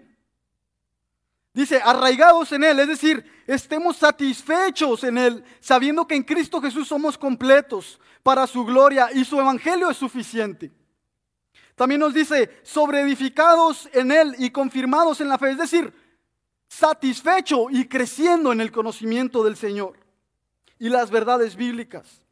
[1.59, 6.87] Dice, arraigados en Él, es decir, estemos satisfechos en Él, sabiendo que en Cristo Jesús
[6.87, 10.71] somos completos para su gloria y su Evangelio es suficiente.
[11.75, 15.93] También nos dice, sobreedificados en Él y confirmados en la fe, es decir,
[16.69, 19.99] satisfecho y creciendo en el conocimiento del Señor
[20.79, 22.23] y las verdades bíblicas.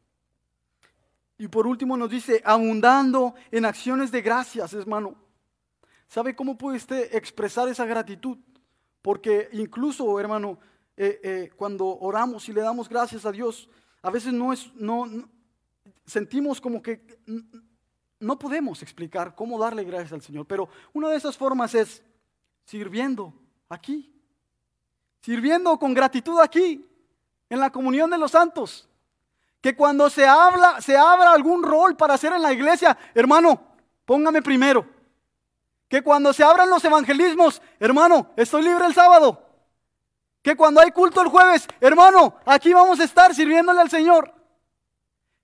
[1.37, 5.15] Y por último nos dice, abundando en acciones de gracias, hermano.
[6.07, 8.37] ¿Sabe cómo puede usted expresar esa gratitud?
[9.01, 10.57] Porque incluso, hermano,
[10.95, 13.69] eh, eh, cuando oramos y le damos gracias a Dios,
[14.01, 15.05] a veces no es, no,
[16.05, 17.05] sentimos como que
[18.19, 20.47] no podemos explicar cómo darle gracias al Señor.
[20.47, 22.03] Pero una de esas formas es
[22.65, 23.33] sirviendo
[23.69, 24.16] aquí,
[25.21, 26.87] sirviendo con gratitud aquí,
[27.49, 28.87] en la comunión de los santos.
[29.61, 33.59] Que cuando se habla, se abra algún rol para hacer en la iglesia, hermano,
[34.05, 34.85] póngame primero.
[35.87, 39.41] Que cuando se abran los evangelismos, hermano, estoy libre el sábado.
[40.41, 44.33] Que cuando hay culto el jueves, hermano, aquí vamos a estar sirviéndole al Señor.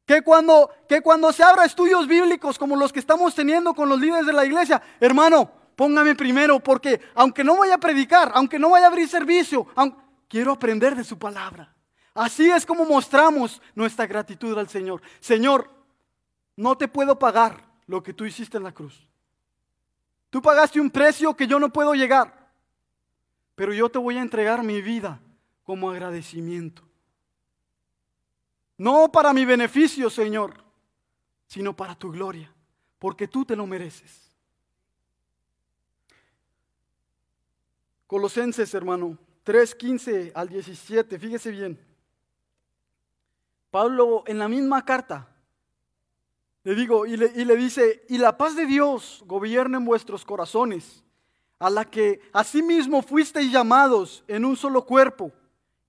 [0.05, 3.99] Que cuando, que cuando se abra estudios bíblicos como los que estamos teniendo con los
[3.99, 8.71] líderes de la iglesia, hermano, póngame primero, porque aunque no vaya a predicar, aunque no
[8.71, 9.67] vaya a abrir servicio,
[10.27, 11.73] quiero aprender de su palabra.
[12.13, 15.01] Así es como mostramos nuestra gratitud al Señor.
[15.19, 15.69] Señor,
[16.55, 19.07] no te puedo pagar lo que tú hiciste en la cruz.
[20.29, 22.51] Tú pagaste un precio que yo no puedo llegar,
[23.55, 25.19] pero yo te voy a entregar mi vida
[25.63, 26.83] como agradecimiento.
[28.77, 30.63] No para mi beneficio, Señor,
[31.47, 32.51] sino para tu gloria,
[32.97, 34.22] porque tú te lo mereces.
[38.13, 41.79] Colosenses, hermano, 3, 15 al 17, fíjese bien.
[43.71, 45.27] Pablo en la misma carta
[46.63, 51.03] le digo, y le, dice, y la paz de Dios gobierne en vuestros corazones,
[51.57, 55.31] a la que asimismo fuisteis llamados en un solo cuerpo,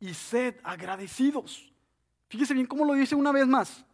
[0.01, 1.70] y sed agradecidos.
[2.29, 3.85] Fíjese bien cómo lo dice una vez más.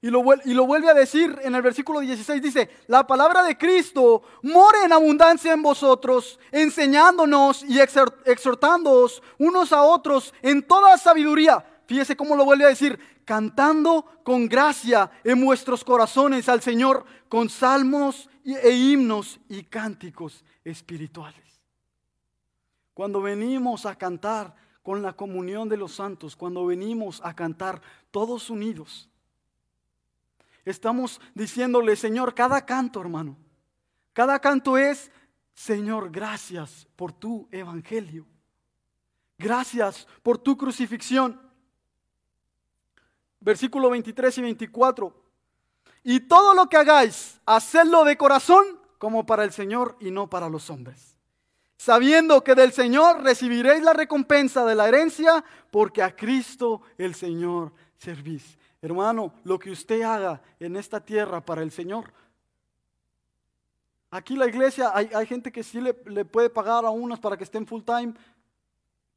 [0.00, 3.58] Y lo, y lo, vuelve a decir en el versículo 16, dice, la palabra de
[3.58, 11.64] Cristo more en abundancia en vosotros, enseñándonos y exhortándoos unos a otros en toda sabiduría.
[11.86, 17.48] Fíjese cómo lo vuelve a decir, cantando con gracia en vuestros corazones al Señor con
[17.48, 21.60] salmos e himnos y cánticos espirituales.
[22.94, 28.48] Cuando venimos a cantar con la comunión de los santos, cuando venimos a cantar todos
[28.48, 29.08] unidos,
[30.70, 33.36] estamos diciéndole, Señor, cada canto, hermano,
[34.12, 35.10] cada canto es,
[35.54, 38.26] Señor, gracias por tu evangelio.
[39.38, 41.48] Gracias por tu crucifixión
[43.40, 45.14] versículo 23 y 24.
[46.04, 48.64] Y todo lo que hagáis, hacedlo de corazón
[48.98, 51.16] como para el Señor y no para los hombres.
[51.76, 57.72] Sabiendo que del Señor recibiréis la recompensa de la herencia, porque a Cristo el Señor
[57.96, 58.57] servís.
[58.80, 62.12] Hermano, lo que usted haga en esta tierra para el Señor.
[64.10, 67.44] Aquí la iglesia, hay, gente que sí le, le puede pagar a unos para que
[67.44, 68.14] estén full time,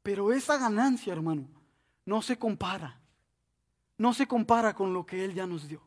[0.02, 1.48] pero esa ganancia, hermano,
[2.04, 3.02] no se compara
[4.02, 5.80] no se compara con lo que Él ya nos dio.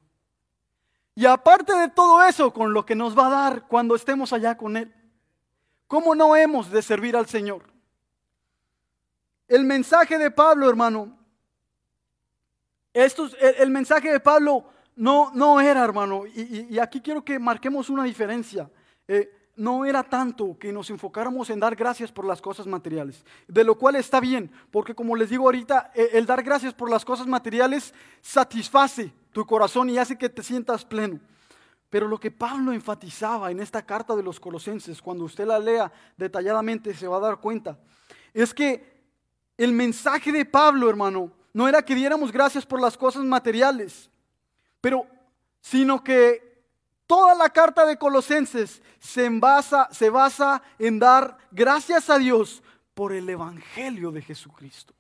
[1.16, 4.56] Y aparte de todo eso, con lo que nos va a dar cuando estemos allá
[4.56, 4.94] con Él.
[5.88, 7.64] ¿Cómo no hemos de servir al Señor?
[9.50, 11.18] El mensaje de Pablo, hermano,
[12.96, 13.30] esto,
[13.60, 14.64] el, mensaje de Pablo
[14.96, 18.72] no, no era, hermano, y, aquí quiero que marquemos una diferencia.
[19.06, 23.64] Eh, no era tanto que nos enfocáramos en dar gracias por las cosas materiales, de
[23.66, 27.04] lo cual está bien, porque como les digo ahorita, e, el dar gracias por las
[27.04, 31.20] cosas materiales satisface tu corazón y hace que te sientas pleno.
[31.90, 35.92] Pero lo que Pablo enfatizaba en esta carta de los colosenses, cuando usted la lea
[36.16, 37.78] detalladamente se va a dar cuenta,
[38.34, 38.96] es que
[39.58, 44.10] el mensaje de Pablo, hermano, no era que diéramos gracias por las cosas materiales,
[44.82, 45.08] pero
[45.62, 46.66] sino que
[47.08, 49.32] toda la carta de Colosenses se,
[49.92, 52.62] se basa en dar gracias a Dios
[52.94, 54.94] por el Evangelio de Jesucristo.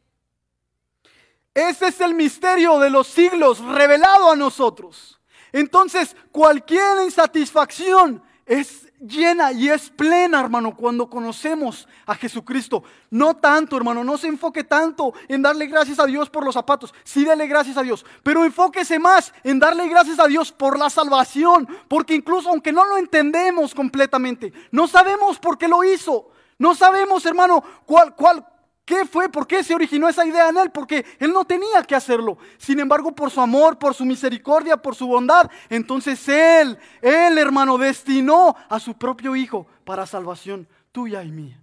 [1.53, 5.19] Ese es el misterio de los siglos revelado a nosotros.
[5.51, 12.83] Entonces, cualquier insatisfacción es llena y es plena, hermano, cuando conocemos a Jesucristo.
[13.09, 16.93] No tanto, hermano, no se enfoque tanto en darle gracias a Dios por los zapatos.
[17.03, 20.89] Sí, dele gracias a Dios, pero enfóquese más en darle gracias a Dios por la
[20.89, 26.29] salvación, porque incluso aunque no lo entendemos completamente, no sabemos por qué lo hizo.
[26.57, 28.45] No sabemos, hermano, cuál, cuál,
[28.85, 29.29] ¿Qué fue?
[29.29, 30.69] ¿Por qué se originó esa idea en él?
[30.69, 32.37] Porque él no tenía que hacerlo.
[32.59, 37.79] Sin embargo, por su amor, por su misericordia, por su bondad, entonces él, él hermano,
[37.79, 41.59] destinó a su propio Hijo para salvación tuya y mía.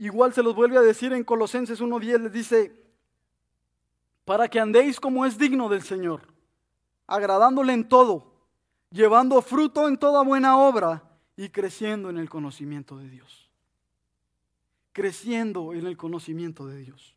[0.00, 2.84] Igual se los vuelve a decir en Colosenses 1.10, les dice,
[4.24, 6.22] para que andéis como es digno del Señor,
[7.06, 8.32] agradándole en todo,
[8.90, 11.03] llevando fruto en toda buena obra
[11.36, 13.50] y creciendo en el conocimiento de Dios.
[14.92, 17.14] Creciendo en el conocimiento de Dios.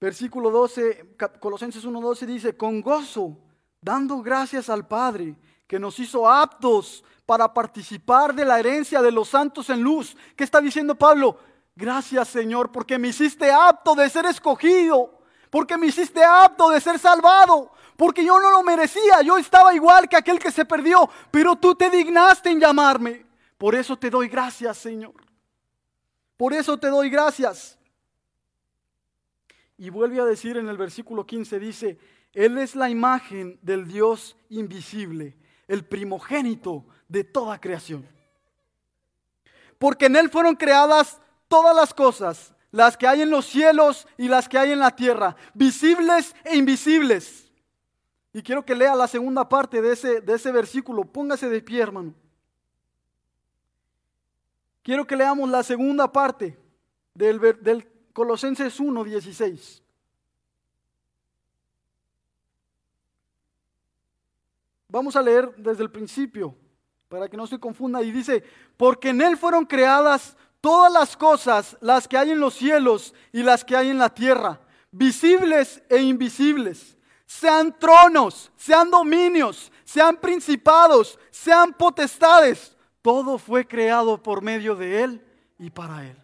[0.00, 3.38] Versículo 12, Colosenses 1:12 dice, con gozo,
[3.80, 9.28] dando gracias al Padre que nos hizo aptos para participar de la herencia de los
[9.28, 10.16] santos en luz.
[10.36, 11.38] ¿Qué está diciendo Pablo?
[11.74, 15.18] Gracias Señor, porque me hiciste apto de ser escogido,
[15.50, 20.08] porque me hiciste apto de ser salvado, porque yo no lo merecía, yo estaba igual
[20.08, 23.24] que aquel que se perdió, pero tú te dignaste en llamarme.
[23.56, 25.14] Por eso te doy gracias, Señor.
[26.36, 27.78] Por eso te doy gracias.
[29.78, 31.98] Y vuelve a decir en el versículo 15, dice,
[32.34, 35.36] Él es la imagen del Dios invisible,
[35.66, 38.06] el primogénito de toda creación.
[39.78, 44.28] Porque en Él fueron creadas todas las cosas, las que hay en los cielos y
[44.28, 47.45] las que hay en la tierra, visibles e invisibles
[48.36, 51.06] y quiero que lea la segunda parte de ese, de ese versículo.
[51.06, 52.12] Póngase de pie, hermano.
[54.82, 56.54] Quiero que leamos la segunda parte
[57.14, 59.82] del, del Colosenses 1, 16.
[64.90, 66.54] Vamos a leer desde el principio
[67.08, 68.02] para que no se confunda.
[68.02, 68.44] Y dice,
[68.76, 73.42] porque en Él fueron creadas todas las cosas, las que hay en los cielos y
[73.42, 74.60] las que hay en la tierra,
[74.90, 76.95] visibles e invisibles
[77.26, 82.76] sean tronos, sean dominios, sean principados, sean potestades.
[83.02, 85.26] Todo fue creado por medio de Él
[85.58, 86.16] y para Él.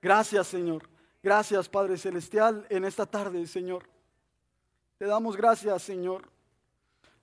[0.00, 0.88] Gracias Señor.
[1.22, 3.88] Gracias Padre Celestial en esta tarde, Señor.
[4.98, 6.30] Te damos gracias, Señor.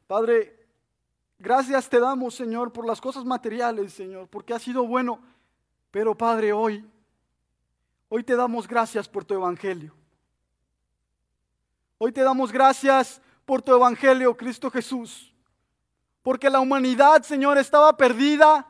[0.07, 0.67] Padre,
[1.39, 5.21] gracias te damos, Señor, por las cosas materiales, Señor, porque ha sido bueno.
[5.91, 6.85] Pero Padre, hoy,
[8.09, 10.00] hoy te damos gracias por tu Evangelio.
[12.03, 15.31] Hoy te damos gracias por tu Evangelio, Cristo Jesús.
[16.23, 18.65] Porque la humanidad, Señor, estaba perdida.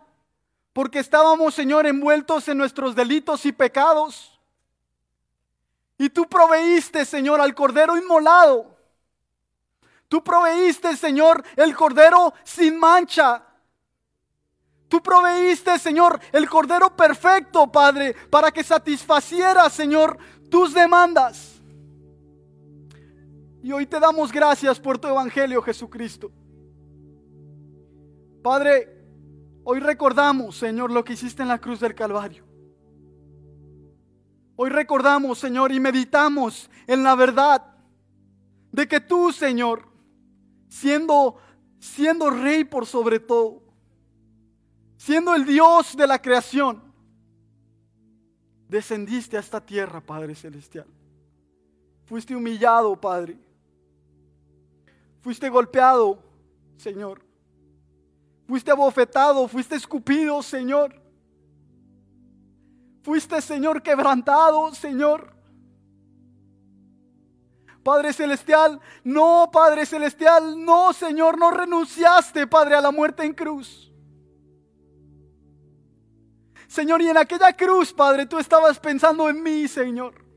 [0.74, 4.38] Porque estábamos, Señor, envueltos en nuestros delitos y pecados.
[5.98, 8.78] Y tú proveíste, Señor, al Cordero inmolado.
[10.10, 13.46] Tú proveíste, Señor, el Cordero sin mancha.
[14.90, 20.18] Tú proveíste, Señor, el Cordero perfecto, Padre, para que satisfaciera, Señor,
[20.50, 21.51] tus demandas.
[23.64, 26.32] Y hoy te damos gracias por tu Evangelio, Jesucristo.
[28.42, 29.06] Padre,
[29.64, 32.44] hoy recordamos, Señor, lo que hiciste en la cruz del Calvario.
[34.56, 37.64] Hoy recordamos, Señor, y meditamos en la verdad
[38.72, 39.88] de que tú, Señor,
[40.68, 41.38] siendo,
[41.80, 43.62] siendo rey por sobre todo,
[44.98, 46.82] siendo el Dios de la creación,
[48.68, 50.88] descendiste a esta tierra, Padre Celestial.
[52.06, 53.38] Fuiste humillado, Padre
[55.22, 56.24] Fuiste golpeado,
[56.78, 57.22] Señor.
[58.48, 61.00] Fuiste abofetado, fuiste escupido, Señor.
[63.04, 65.34] Fuiste, Señor, quebrantado, Señor.
[67.84, 73.92] Padre Celestial, no, Padre Celestial, no, Señor, no renunciaste, Padre, a la muerte en cruz.
[76.68, 80.31] Señor, y en aquella cruz, Padre, tú estabas pensando en mí, Señor.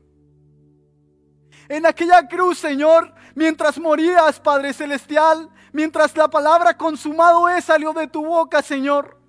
[1.67, 8.07] En aquella cruz, Señor, mientras morías, Padre Celestial, mientras la palabra consumado es salió de
[8.07, 9.19] tu boca, Señor.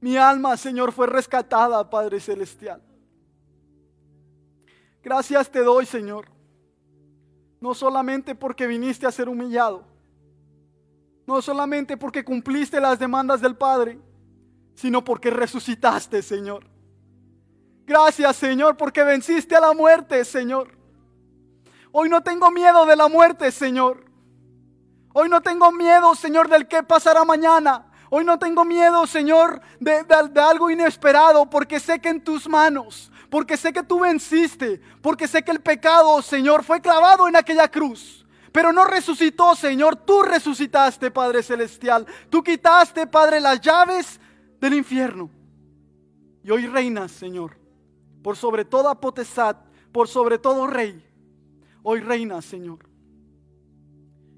[0.00, 2.82] Mi alma, Señor, fue rescatada, Padre Celestial.
[5.02, 6.26] Gracias te doy, Señor.
[7.60, 9.84] No solamente porque viniste a ser humillado.
[11.26, 13.98] No solamente porque cumpliste las demandas del Padre.
[14.74, 16.71] sino porque resucitaste, Señor.
[17.86, 20.68] Gracias, Señor, porque venciste a la muerte, Señor.
[21.90, 24.04] Hoy no tengo miedo de la muerte, Señor.
[25.12, 27.86] Hoy no tengo miedo, Señor, del que pasará mañana.
[28.08, 33.10] Hoy no tengo miedo, Señor, de, de, algo inesperado, porque sé que en tus manos,
[33.30, 37.68] porque sé que tú venciste, porque sé que el pecado, Señor, fue clavado en aquella
[37.68, 38.26] cruz.
[38.52, 39.96] Pero no resucitó, Señor.
[39.96, 42.06] Tú resucitaste, Padre Celestial.
[42.28, 44.20] Tú quitaste, Padre, las llaves
[44.60, 45.30] del infierno.
[46.44, 47.56] Y hoy reinas, Señor,
[48.22, 49.56] por sobre toda potestad,
[49.92, 51.04] por sobre todo rey.
[51.82, 52.78] Hoy reinas, Señor.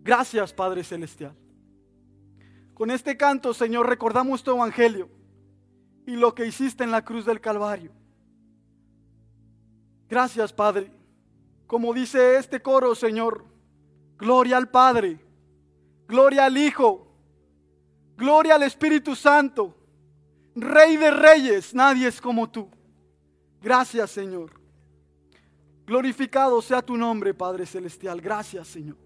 [0.03, 1.35] Gracias, Padre Celestial.
[2.75, 5.09] Con este canto, Señor, recordamos tu evangelio
[6.07, 7.93] y lo que hiciste en la cruz del Calvario.
[10.09, 10.91] Gracias, Padre.
[11.67, 13.45] Como dice este coro, Señor,
[14.19, 15.19] gloria al Padre,
[16.07, 17.07] gloria al Hijo,
[18.17, 19.75] gloria al Espíritu Santo,
[20.55, 22.69] Rey de Reyes, nadie es como tú.
[23.65, 24.51] Gracias, Señor.
[25.87, 28.21] Glorificado sea tu nombre, Padre Celestial.
[28.21, 29.04] Gracias, Señor.